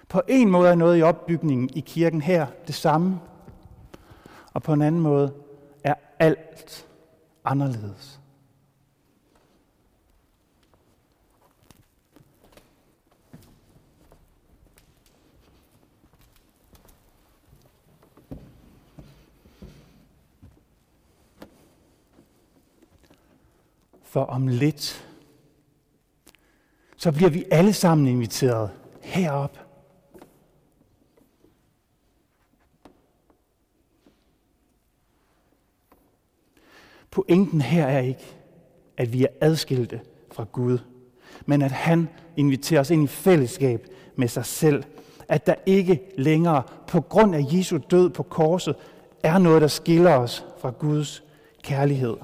På 0.10 0.22
en 0.28 0.50
måde 0.50 0.70
er 0.70 0.76
noget 0.76 1.00
i 1.00 1.02
opbygningen 1.02 1.70
i 1.76 1.80
kirken 1.80 2.22
her 2.22 2.48
det 2.68 2.76
samme, 2.76 3.20
og 4.54 4.64
på 4.64 4.74
en 4.74 4.82
anden 4.82 5.02
måde 5.02 5.34
er 5.84 5.96
alt 6.20 6.88
anderledes. 7.46 8.21
For 24.12 24.24
om 24.24 24.48
lidt, 24.48 25.08
så 26.98 27.12
bliver 27.12 27.30
vi 27.30 27.46
alle 27.52 27.74
sammen 27.74 28.08
inviteret 28.08 28.70
herop. 29.02 29.60
Pointen 37.12 37.62
her 37.62 37.88
er 37.88 38.00
ikke, 38.00 38.36
at 38.98 39.14
vi 39.14 39.24
er 39.24 39.28
adskilte 39.42 40.02
fra 40.32 40.46
Gud, 40.52 40.78
men 41.46 41.62
at 41.62 41.72
han 41.72 42.10
inviterer 42.38 42.82
os 42.82 42.90
ind 42.90 43.04
i 43.04 43.08
fællesskab 43.08 43.88
med 44.16 44.28
sig 44.28 44.46
selv. 44.46 44.84
At 45.28 45.48
der 45.48 45.56
ikke 45.66 46.02
længere 46.18 46.64
på 46.88 47.02
grund 47.02 47.36
af 47.36 47.46
Jesu 47.52 47.80
død 47.92 48.10
på 48.10 48.24
korset 48.24 48.76
er 49.24 49.38
noget, 49.38 49.62
der 49.62 49.68
skiller 49.68 50.14
os 50.14 50.46
fra 50.58 50.70
Guds 50.70 51.24
kærlighed. 51.64 52.16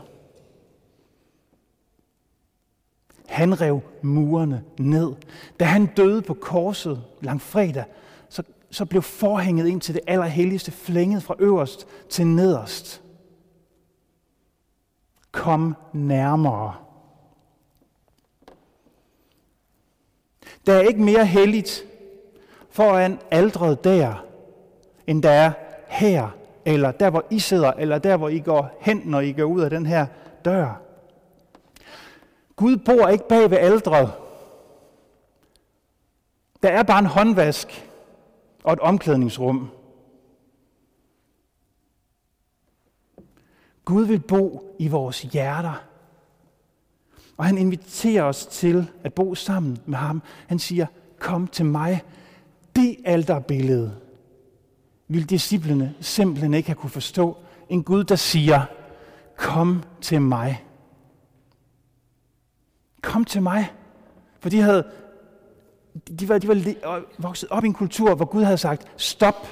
Han 3.38 3.62
rev 3.62 3.82
murene 4.01 4.63
ned. 4.79 5.13
Da 5.60 5.65
han 5.65 5.86
døde 5.86 6.22
på 6.22 6.34
korset 6.34 7.03
langfredag, 7.22 7.84
så, 8.29 8.44
så 8.72 8.86
blev 8.86 9.01
forhænget 9.01 9.67
ind 9.67 9.82
til 9.82 9.94
det 9.94 10.01
allerhelligste 10.08 10.72
flænget 10.72 11.24
fra 11.24 11.36
øverst 11.39 11.88
til 12.10 12.27
nederst. 12.27 13.01
Kom 15.32 15.75
nærmere. 15.94 16.75
Der 20.65 20.74
er 20.74 20.82
ikke 20.82 21.01
mere 21.01 21.25
helligt 21.25 21.84
foran 22.70 23.20
aldret 23.32 23.84
der, 23.84 24.25
end 25.08 25.24
der 25.24 25.32
er 25.32 25.51
her, 25.88 26.29
eller 26.65 26.91
der, 26.91 27.10
hvor 27.10 27.25
I 27.29 27.39
sidder, 27.39 27.72
eller 27.72 27.98
der, 27.98 28.17
hvor 28.17 28.29
I 28.29 28.39
går 28.39 28.77
hen, 28.82 29.01
når 29.06 29.20
I 29.20 29.32
går 29.32 29.44
ud 29.44 29.62
af 29.62 29.70
den 29.70 29.86
her 29.86 30.06
dør. 30.46 30.87
Gud 32.58 32.78
bor 32.78 33.08
ikke 33.08 33.28
bag 33.28 33.52
ved 33.52 33.58
aldret. 33.58 34.12
Der 36.64 36.70
er 36.70 36.84
bare 36.84 37.00
en 37.00 37.06
håndvask 37.06 37.90
og 38.64 38.74
et 38.74 38.80
omklædningsrum. 38.80 39.70
Gud 43.86 44.06
vil 44.06 44.20
bo 44.20 44.76
i 44.80 44.88
vores 44.88 45.22
hjerter. 45.22 45.84
Og 47.38 47.46
han 47.46 47.58
inviterer 47.58 48.24
os 48.24 48.46
til 48.46 48.92
at 49.04 49.14
bo 49.14 49.36
sammen 49.36 49.78
med 49.86 49.98
ham. 49.98 50.22
Han 50.48 50.60
siger, 50.60 50.86
kom 51.20 51.48
til 51.48 51.66
mig. 51.66 52.04
Det 52.76 52.98
alterbillede 53.06 53.96
vil 55.08 55.30
disciplene 55.30 55.96
simpelthen 56.00 56.54
ikke 56.54 56.70
have 56.70 56.76
kunne 56.76 56.90
forstå. 56.90 57.38
En 57.70 57.84
Gud, 57.84 58.04
der 58.04 58.16
siger, 58.16 58.66
kom 59.36 59.84
til 60.02 60.22
mig. 60.22 60.67
Kom 63.01 63.25
til 63.25 63.42
mig. 63.42 63.72
For 64.39 64.50
de 64.50 64.62
havde 64.62 64.84
de 66.20 66.30
var, 66.30 66.38
de 66.38 66.48
var 66.48 67.04
vokset 67.18 67.50
op 67.50 67.63
i 67.63 67.68
en 67.68 67.74
kultur, 67.74 68.16
hvor 68.16 68.25
Gud 68.25 68.44
havde 68.44 68.58
sagt, 68.58 68.88
stop 68.98 69.48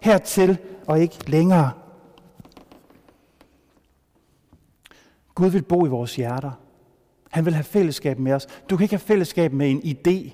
hertil 0.00 0.58
og 0.86 1.00
ikke 1.00 1.30
længere. 1.30 1.70
Gud 5.34 5.50
vil 5.50 5.62
bo 5.62 5.86
i 5.86 5.88
vores 5.88 6.16
hjerter. 6.16 6.50
Han 7.30 7.44
vil 7.44 7.54
have 7.54 7.64
fællesskab 7.64 8.18
med 8.18 8.32
os. 8.32 8.46
Du 8.70 8.76
kan 8.76 8.84
ikke 8.84 8.94
have 8.94 9.00
fællesskab 9.00 9.52
med 9.52 9.70
en 9.70 9.78
idé 9.78 10.32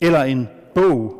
eller 0.00 0.22
en 0.22 0.48
bog. 0.74 1.16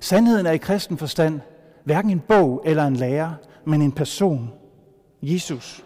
Sandheden 0.00 0.46
er 0.46 0.50
i 0.50 0.56
kristen 0.56 0.98
forstand 0.98 1.40
hverken 1.84 2.10
en 2.10 2.20
bog 2.20 2.62
eller 2.64 2.86
en 2.86 2.96
lærer, 2.96 3.34
men 3.64 3.82
en 3.82 3.92
person. 3.92 4.52
Jesus. 5.22 5.84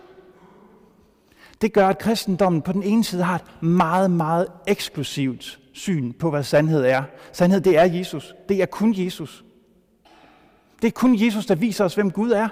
Det 1.60 1.72
gør, 1.72 1.88
at 1.88 1.98
kristendommen 1.98 2.62
på 2.62 2.72
den 2.72 2.82
ene 2.82 3.04
side 3.04 3.22
har 3.22 3.34
et 3.34 3.62
meget, 3.62 4.10
meget 4.10 4.46
eksklusivt 4.66 5.60
syn 5.72 6.12
på, 6.12 6.30
hvad 6.30 6.42
sandhed 6.42 6.84
er. 6.84 7.02
Sandhed, 7.32 7.60
det 7.60 7.78
er 7.78 7.84
Jesus. 7.84 8.34
Det 8.48 8.62
er 8.62 8.66
kun 8.66 8.94
Jesus. 8.96 9.44
Det 10.82 10.88
er 10.88 10.92
kun 10.92 11.20
Jesus, 11.20 11.46
der 11.46 11.54
viser 11.54 11.84
os, 11.84 11.94
hvem 11.94 12.10
Gud 12.10 12.30
er. 12.30 12.48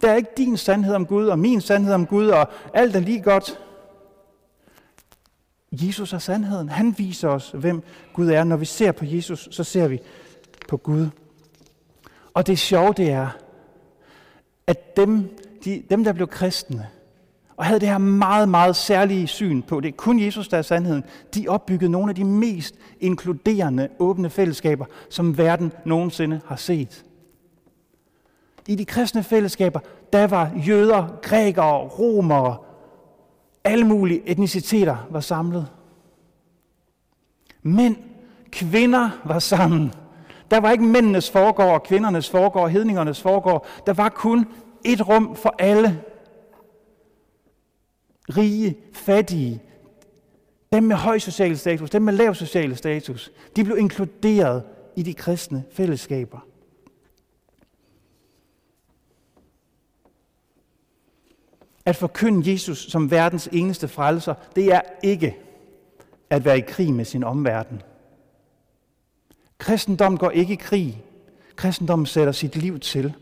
Der 0.00 0.10
er 0.10 0.16
ikke 0.16 0.32
din 0.36 0.56
sandhed 0.56 0.94
om 0.94 1.06
Gud, 1.06 1.26
og 1.26 1.38
min 1.38 1.60
sandhed 1.60 1.94
om 1.94 2.06
Gud, 2.06 2.28
og 2.28 2.48
alt 2.74 2.96
er 2.96 3.00
lige 3.00 3.22
godt. 3.22 3.58
Jesus 5.72 6.12
er 6.12 6.18
sandheden. 6.18 6.68
Han 6.68 6.94
viser 6.98 7.28
os, 7.28 7.50
hvem 7.54 7.82
Gud 8.12 8.28
er. 8.28 8.44
Når 8.44 8.56
vi 8.56 8.64
ser 8.64 8.92
på 8.92 9.04
Jesus, 9.04 9.48
så 9.50 9.64
ser 9.64 9.88
vi 9.88 10.00
på 10.68 10.76
Gud. 10.76 11.08
Og 12.34 12.46
det 12.46 12.58
sjove, 12.58 12.92
det 12.96 13.10
er, 13.10 13.28
at 14.66 14.96
dem, 14.96 15.38
de, 15.66 15.82
dem 15.90 16.04
der 16.04 16.12
blev 16.12 16.26
kristne, 16.26 16.86
og 17.56 17.64
havde 17.64 17.80
det 17.80 17.88
her 17.88 17.98
meget, 17.98 18.48
meget 18.48 18.76
særlige 18.76 19.26
syn 19.26 19.62
på, 19.62 19.80
det 19.80 19.88
er 19.88 19.92
kun 19.92 20.20
Jesus, 20.20 20.48
der 20.48 20.58
er 20.58 20.62
sandheden, 20.62 21.04
de 21.34 21.48
opbyggede 21.48 21.90
nogle 21.90 22.08
af 22.08 22.14
de 22.14 22.24
mest 22.24 22.74
inkluderende, 23.00 23.88
åbne 23.98 24.30
fællesskaber, 24.30 24.84
som 25.10 25.38
verden 25.38 25.72
nogensinde 25.84 26.40
har 26.46 26.56
set. 26.56 27.04
I 28.68 28.74
de 28.74 28.84
kristne 28.84 29.22
fællesskaber, 29.22 29.80
der 30.12 30.26
var 30.26 30.50
jøder, 30.66 31.06
grækere, 31.22 31.78
romere, 31.78 32.56
alle 33.64 33.84
mulige 33.84 34.22
etniciteter 34.28 34.96
var 35.10 35.20
samlet. 35.20 35.66
Mænd, 37.62 37.96
kvinder 38.50 39.10
var 39.24 39.38
sammen. 39.38 39.92
Der 40.50 40.60
var 40.60 40.70
ikke 40.70 40.84
mændenes 40.84 41.30
foregård, 41.30 41.82
kvindernes 41.82 42.30
foregård, 42.30 42.70
hedningernes 42.70 43.22
foregår. 43.22 43.66
Der 43.86 43.92
var 43.92 44.08
kun 44.08 44.46
et 44.86 45.08
rum 45.08 45.36
for 45.36 45.54
alle. 45.58 46.02
Rige, 48.28 48.76
fattige, 48.92 49.62
dem 50.72 50.82
med 50.82 50.96
høj 50.96 51.18
social 51.18 51.58
status, 51.58 51.90
dem 51.90 52.02
med 52.02 52.12
lav 52.12 52.34
social 52.34 52.76
status, 52.76 53.32
de 53.56 53.64
blev 53.64 53.78
inkluderet 53.78 54.62
i 54.96 55.02
de 55.02 55.14
kristne 55.14 55.64
fællesskaber. 55.70 56.46
At 61.84 61.96
forkynde 61.96 62.52
Jesus 62.52 62.78
som 62.90 63.10
verdens 63.10 63.48
eneste 63.52 63.88
frelser, 63.88 64.34
det 64.56 64.72
er 64.72 64.80
ikke 65.02 65.36
at 66.30 66.44
være 66.44 66.58
i 66.58 66.64
krig 66.68 66.94
med 66.94 67.04
sin 67.04 67.24
omverden. 67.24 67.82
Kristendom 69.58 70.18
går 70.18 70.30
ikke 70.30 70.52
i 70.52 70.56
krig. 70.56 71.04
Kristendommen 71.56 72.06
sætter 72.06 72.32
sit 72.32 72.56
liv 72.56 72.80
til. 72.80 73.14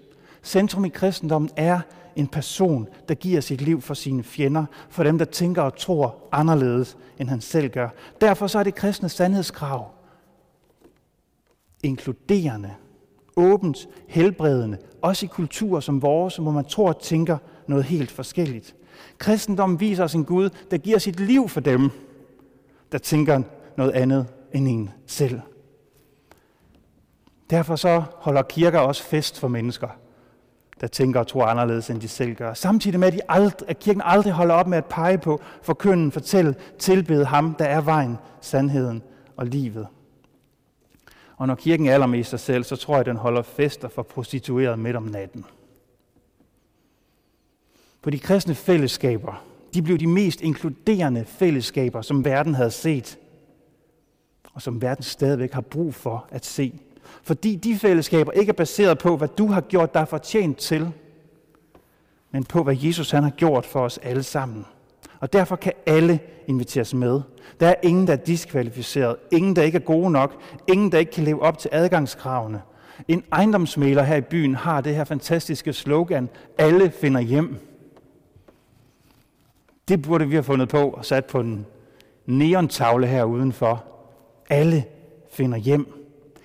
Centrum 0.44 0.84
i 0.84 0.88
kristendommen 0.88 1.50
er 1.56 1.80
en 2.16 2.26
person, 2.26 2.88
der 3.08 3.14
giver 3.14 3.40
sit 3.40 3.60
liv 3.60 3.80
for 3.80 3.94
sine 3.94 4.22
fjender, 4.22 4.64
for 4.88 5.04
dem, 5.04 5.18
der 5.18 5.24
tænker 5.24 5.62
og 5.62 5.76
tror 5.76 6.28
anderledes, 6.32 6.96
end 7.18 7.28
han 7.28 7.40
selv 7.40 7.68
gør. 7.70 7.88
Derfor 8.20 8.46
så 8.46 8.58
er 8.58 8.62
det 8.62 8.74
kristne 8.74 9.08
sandhedskrav 9.08 9.90
inkluderende, 11.82 12.74
åbent, 13.36 13.88
helbredende, 14.08 14.78
også 15.02 15.26
i 15.26 15.28
kulturer 15.28 15.80
som 15.80 16.02
vores, 16.02 16.36
hvor 16.36 16.50
man 16.50 16.64
tror 16.64 16.88
og 16.88 17.00
tænker 17.00 17.38
noget 17.66 17.84
helt 17.84 18.10
forskelligt. 18.10 18.74
Kristendommen 19.18 19.80
viser 19.80 20.04
os 20.04 20.14
en 20.14 20.24
Gud, 20.24 20.50
der 20.70 20.78
giver 20.78 20.98
sit 20.98 21.20
liv 21.20 21.48
for 21.48 21.60
dem, 21.60 21.90
der 22.92 22.98
tænker 22.98 23.42
noget 23.76 23.92
andet 23.92 24.26
end 24.52 24.68
en 24.68 24.90
selv. 25.06 25.40
Derfor 27.50 27.76
så 27.76 28.02
holder 28.16 28.42
kirker 28.42 28.78
også 28.78 29.02
fest 29.02 29.38
for 29.40 29.48
mennesker, 29.48 29.88
der 30.80 30.86
tænker 30.86 31.20
og 31.20 31.26
tror 31.26 31.44
anderledes, 31.44 31.90
end 31.90 32.00
de 32.00 32.08
selv 32.08 32.34
gør. 32.34 32.54
Samtidig 32.54 33.00
med, 33.00 33.08
at, 33.08 33.14
de 33.14 33.20
aldrig, 33.28 33.68
at 33.70 33.78
kirken 33.78 34.02
aldrig 34.04 34.32
holder 34.32 34.54
op 34.54 34.66
med 34.66 34.78
at 34.78 34.84
pege 34.84 35.18
på, 35.18 35.40
forkynden, 35.62 36.12
fortælle, 36.12 36.54
tilbede 36.78 37.24
ham, 37.24 37.54
der 37.54 37.64
er 37.64 37.80
vejen, 37.80 38.16
sandheden 38.40 39.02
og 39.36 39.46
livet. 39.46 39.86
Og 41.36 41.46
når 41.46 41.54
kirken 41.54 41.86
er 41.86 41.94
allermest 41.94 42.30
sig 42.30 42.40
selv, 42.40 42.64
så 42.64 42.76
tror 42.76 42.94
jeg, 42.94 43.00
at 43.00 43.06
den 43.06 43.16
holder 43.16 43.42
fester 43.42 43.88
for 43.88 44.02
prostitueret 44.02 44.78
midt 44.78 44.96
om 44.96 45.02
natten. 45.02 45.44
For 48.02 48.10
de 48.10 48.18
kristne 48.18 48.54
fællesskaber, 48.54 49.44
de 49.74 49.82
blev 49.82 49.98
de 49.98 50.06
mest 50.06 50.40
inkluderende 50.40 51.24
fællesskaber, 51.24 52.02
som 52.02 52.24
verden 52.24 52.54
havde 52.54 52.70
set, 52.70 53.18
og 54.52 54.62
som 54.62 54.82
verden 54.82 55.04
stadigvæk 55.04 55.52
har 55.52 55.60
brug 55.60 55.94
for 55.94 56.26
at 56.30 56.44
se. 56.44 56.80
Fordi 57.22 57.56
de 57.56 57.78
fællesskaber 57.78 58.32
ikke 58.32 58.50
er 58.50 58.54
baseret 58.54 58.98
på, 58.98 59.16
hvad 59.16 59.28
du 59.28 59.46
har 59.46 59.60
gjort 59.60 59.94
dig 59.94 60.08
fortjent 60.08 60.58
til, 60.58 60.92
men 62.30 62.44
på, 62.44 62.62
hvad 62.62 62.76
Jesus 62.76 63.10
han 63.10 63.22
har 63.22 63.30
gjort 63.30 63.66
for 63.66 63.80
os 63.80 63.98
alle 63.98 64.22
sammen. 64.22 64.66
Og 65.20 65.32
derfor 65.32 65.56
kan 65.56 65.72
alle 65.86 66.20
inviteres 66.46 66.94
med. 66.94 67.20
Der 67.60 67.68
er 67.68 67.74
ingen, 67.82 68.06
der 68.06 68.12
er 68.12 68.16
diskvalificeret. 68.16 69.16
Ingen, 69.32 69.56
der 69.56 69.62
ikke 69.62 69.76
er 69.76 69.82
gode 69.82 70.10
nok. 70.10 70.42
Ingen, 70.68 70.92
der 70.92 70.98
ikke 70.98 71.12
kan 71.12 71.24
leve 71.24 71.42
op 71.42 71.58
til 71.58 71.70
adgangskravene. 71.72 72.62
En 73.08 73.24
ejendomsmaler 73.32 74.02
her 74.02 74.16
i 74.16 74.20
byen 74.20 74.54
har 74.54 74.80
det 74.80 74.94
her 74.94 75.04
fantastiske 75.04 75.72
slogan, 75.72 76.28
alle 76.58 76.90
finder 76.90 77.20
hjem. 77.20 77.56
Det 79.88 80.02
burde 80.02 80.26
vi 80.28 80.34
have 80.34 80.42
fundet 80.42 80.68
på 80.68 80.90
og 80.90 81.04
sat 81.04 81.24
på 81.24 81.40
en 81.40 81.66
neontavle 82.26 83.06
her 83.06 83.24
udenfor. 83.24 83.84
Alle 84.50 84.84
finder 85.30 85.58
hjem. 85.58 86.03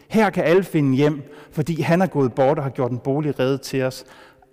Her 0.09 0.29
kan 0.29 0.43
alle 0.43 0.63
finde 0.63 0.97
hjem, 0.97 1.21
fordi 1.51 1.81
han 1.81 2.01
er 2.01 2.07
gået 2.07 2.33
bort 2.33 2.57
og 2.57 2.63
har 2.63 2.71
gjort 2.71 2.91
en 2.91 2.99
bolig 2.99 3.39
reddet 3.39 3.61
til 3.61 3.83
os. 3.83 4.05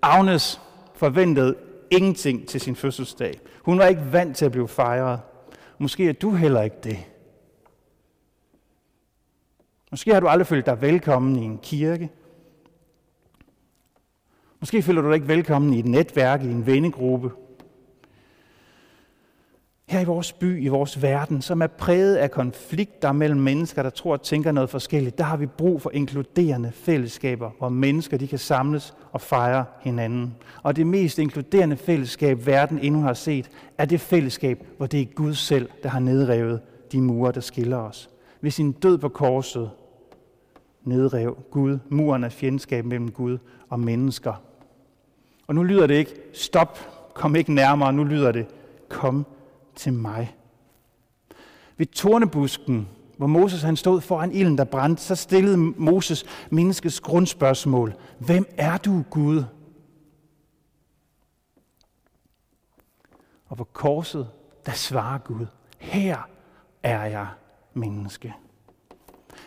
Agnes 0.02 0.60
forventede 0.94 1.56
ingenting 1.90 2.48
til 2.48 2.60
sin 2.60 2.76
fødselsdag. 2.76 3.40
Hun 3.62 3.78
var 3.78 3.86
ikke 3.86 4.12
vant 4.12 4.36
til 4.36 4.44
at 4.44 4.52
blive 4.52 4.68
fejret. 4.68 5.20
Måske 5.78 6.08
er 6.08 6.12
du 6.12 6.30
heller 6.30 6.62
ikke 6.62 6.76
det. 6.84 6.98
Måske 9.90 10.12
har 10.12 10.20
du 10.20 10.28
aldrig 10.28 10.46
følt 10.46 10.66
dig 10.66 10.82
velkommen 10.82 11.36
i 11.36 11.44
en 11.44 11.58
kirke. 11.58 12.10
Måske 14.60 14.82
føler 14.82 15.02
du 15.02 15.08
dig 15.08 15.14
ikke 15.14 15.28
velkommen 15.28 15.74
i 15.74 15.78
et 15.78 15.86
netværk, 15.86 16.42
i 16.42 16.50
en 16.50 16.66
vennegruppe, 16.66 17.30
her 19.88 20.00
i 20.00 20.04
vores 20.04 20.32
by, 20.32 20.64
i 20.64 20.68
vores 20.68 21.02
verden, 21.02 21.42
som 21.42 21.62
er 21.62 21.66
præget 21.66 22.16
af 22.16 22.30
konflikter 22.30 23.12
mellem 23.12 23.40
mennesker, 23.40 23.82
der 23.82 23.90
tror 23.90 24.12
og 24.12 24.22
tænker 24.22 24.52
noget 24.52 24.70
forskelligt, 24.70 25.18
der 25.18 25.24
har 25.24 25.36
vi 25.36 25.46
brug 25.46 25.82
for 25.82 25.90
inkluderende 25.94 26.72
fællesskaber, 26.72 27.50
hvor 27.58 27.68
mennesker 27.68 28.16
de 28.16 28.28
kan 28.28 28.38
samles 28.38 28.94
og 29.12 29.20
fejre 29.20 29.64
hinanden. 29.80 30.34
Og 30.62 30.76
det 30.76 30.86
mest 30.86 31.18
inkluderende 31.18 31.76
fællesskab, 31.76 32.46
verden 32.46 32.78
endnu 32.78 33.00
har 33.00 33.14
set, 33.14 33.50
er 33.78 33.84
det 33.84 34.00
fællesskab, 34.00 34.66
hvor 34.76 34.86
det 34.86 35.00
er 35.00 35.04
Gud 35.04 35.34
selv, 35.34 35.68
der 35.82 35.88
har 35.88 36.00
nedrevet 36.00 36.60
de 36.92 37.00
mure, 37.00 37.32
der 37.32 37.40
skiller 37.40 37.76
os. 37.76 38.10
Ved 38.40 38.50
sin 38.50 38.72
død 38.72 38.98
på 38.98 39.08
korset 39.08 39.70
nedrev 40.84 41.38
Gud 41.50 41.78
muren 41.88 42.24
af 42.24 42.32
fjendskab 42.32 42.84
mellem 42.84 43.10
Gud 43.10 43.38
og 43.68 43.80
mennesker. 43.80 44.42
Og 45.46 45.54
nu 45.54 45.62
lyder 45.62 45.86
det 45.86 45.94
ikke, 45.94 46.14
stop, 46.32 46.78
kom 47.14 47.36
ikke 47.36 47.54
nærmere, 47.54 47.92
nu 47.92 48.04
lyder 48.04 48.32
det, 48.32 48.46
kom 48.88 49.26
til 49.76 49.92
mig. 49.92 50.36
Ved 51.76 51.86
tornebusken, 51.86 52.88
hvor 53.16 53.26
Moses 53.26 53.62
han 53.62 53.76
stod 53.76 54.00
foran 54.00 54.32
ilden, 54.32 54.58
der 54.58 54.64
brændte, 54.64 55.02
så 55.02 55.14
stillede 55.14 55.56
Moses 55.56 56.24
menneskets 56.50 57.00
grundspørgsmål. 57.00 57.94
Hvem 58.18 58.46
er 58.56 58.76
du, 58.76 59.04
Gud? 59.10 59.44
Og 63.46 63.56
på 63.56 63.64
korset, 63.64 64.28
der 64.66 64.72
svarer 64.72 65.18
Gud, 65.18 65.46
her 65.78 66.28
er 66.82 67.04
jeg 67.04 67.28
menneske. 67.74 68.34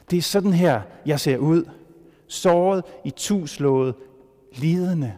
Det 0.10 0.18
er 0.18 0.22
sådan 0.22 0.54
her, 0.54 0.82
jeg 1.06 1.20
ser 1.20 1.38
ud. 1.38 1.70
Såret, 2.28 2.84
i 3.06 3.10
tuslået, 3.10 3.96
lidende. 4.54 5.16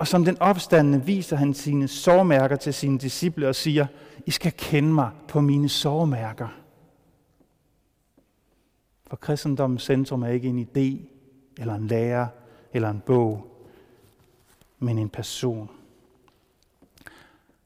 Og 0.00 0.08
som 0.08 0.24
den 0.24 0.38
opstandende 0.42 1.04
viser 1.04 1.36
han 1.36 1.54
sine 1.54 1.88
sårmærker 1.88 2.56
til 2.56 2.74
sine 2.74 2.98
disciple 2.98 3.48
og 3.48 3.54
siger, 3.54 3.86
I 4.26 4.30
skal 4.30 4.52
kende 4.52 4.92
mig 4.92 5.10
på 5.28 5.40
mine 5.40 5.68
sårmærker. 5.68 6.48
For 9.06 9.16
kristendommens 9.16 9.82
centrum 9.82 10.22
er 10.22 10.28
ikke 10.28 10.48
en 10.48 10.58
idé, 10.58 11.06
eller 11.58 11.74
en 11.74 11.86
lærer, 11.86 12.26
eller 12.72 12.90
en 12.90 13.02
bog, 13.06 13.46
men 14.78 14.98
en 14.98 15.08
person. 15.08 15.70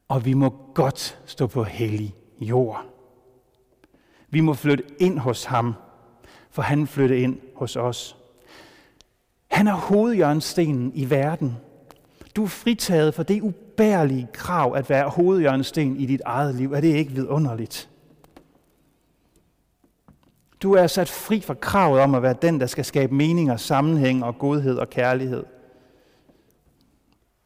Og 0.09 0.25
vi 0.25 0.35
må 0.35 0.55
godt 0.75 1.19
stå 1.27 1.47
på 1.47 1.65
hellig 1.65 2.15
jord. 2.41 2.85
Vi 4.29 4.41
må 4.41 4.55
flytte 4.55 4.85
ind 4.99 5.19
hos 5.19 5.45
ham, 5.45 5.75
for 6.51 6.63
han 6.63 6.87
flytter 6.87 7.17
ind 7.17 7.41
hos 7.55 7.77
os. 7.77 8.17
Han 9.51 9.67
er 9.67 9.75
hovedjørnstenen 9.75 10.93
i 10.95 11.11
verden. 11.11 11.57
Du 12.37 12.43
er 12.43 12.49
fritaget 12.49 13.15
for 13.15 13.23
det 13.23 13.43
ubærlige 13.43 14.29
krav 14.33 14.75
at 14.77 14.91
være 14.91 15.09
hovedjørnesten 15.09 15.97
i 15.97 16.07
dit 16.07 16.23
eget 16.25 16.55
liv. 16.55 16.73
Er 16.73 16.81
det 16.81 16.95
ikke 16.95 17.13
vidunderligt? 17.13 17.91
Du 20.63 20.73
er 20.73 20.87
sat 20.87 21.09
fri 21.09 21.41
fra 21.41 21.55
kravet 21.55 22.01
om 22.01 22.15
at 22.15 22.23
være 22.23 22.37
den, 22.43 22.61
der 22.61 22.67
skal 22.67 22.85
skabe 22.85 23.15
mening 23.15 23.53
og 23.53 23.61
sammenhæng 23.61 24.25
og 24.25 24.39
godhed 24.39 24.79
og 24.79 24.91
kærlighed. 24.91 25.45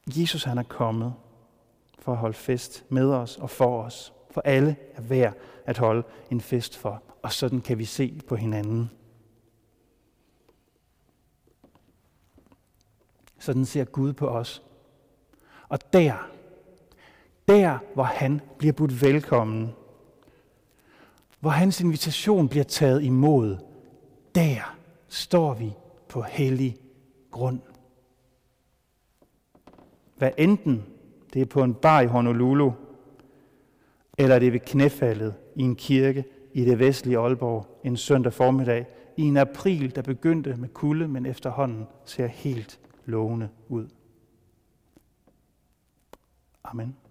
Jesus 0.07 0.45
han 0.45 0.59
er 0.59 0.63
kommet 0.63 1.15
for 1.99 2.13
at 2.13 2.19
holde 2.19 2.35
fest 2.35 2.85
med 2.89 3.11
os 3.11 3.37
og 3.37 3.51
for 3.51 3.83
os. 3.83 4.13
For 4.31 4.41
alle 4.41 4.77
er 4.95 5.01
værd 5.01 5.35
at 5.67 5.79
holde 5.79 6.03
en 6.31 6.41
fest 6.41 6.77
for. 6.77 7.03
Og 7.23 7.33
sådan 7.33 7.61
kan 7.61 7.79
vi 7.79 7.85
se 7.85 8.21
på 8.29 8.37
hinanden. 8.37 8.91
Sådan 13.39 13.65
ser 13.65 13.85
Gud 13.85 14.13
på 14.13 14.29
os. 14.29 14.63
Og 15.69 15.93
der, 15.93 16.29
der 17.49 17.79
hvor 17.95 18.03
han 18.03 18.41
bliver 18.59 18.73
budt 18.73 19.03
velkommen, 19.03 19.75
hvor 21.41 21.51
hans 21.51 21.81
invitation 21.81 22.49
bliver 22.49 22.65
taget 22.65 23.03
imod, 23.03 23.57
der 24.35 24.77
står 25.09 25.55
vi 25.55 25.73
på 26.09 26.23
hellig 26.23 26.77
grund. 27.31 27.61
Hvad 30.17 30.31
enten 30.39 30.85
det 31.35 31.43
er 31.43 31.47
på 31.47 31.63
en 31.63 31.75
bar 31.75 32.01
i 32.01 32.07
Honolulu, 32.07 32.73
eller 34.19 34.39
det 34.39 34.49
er 34.49 34.53
ved 34.53 34.61
knæfaldet 34.61 35.35
i 35.57 35.63
en 35.63 35.77
kirke 35.77 36.25
i 36.53 36.65
det 36.65 36.79
vestlige 36.79 37.19
Aalborg 37.19 37.81
en 37.85 37.97
søndag 37.97 38.33
formiddag, 38.33 38.87
i 39.17 39.23
en 39.23 39.37
april, 39.37 39.95
der 39.95 40.03
begyndte 40.03 40.57
med 40.57 40.69
kulde, 40.69 41.09
men 41.09 41.27
efterhånden 41.27 41.87
ser 42.05 42.27
helt 42.27 42.81
lovende 43.05 43.49
ud. 43.69 43.89
Amen. 46.69 47.08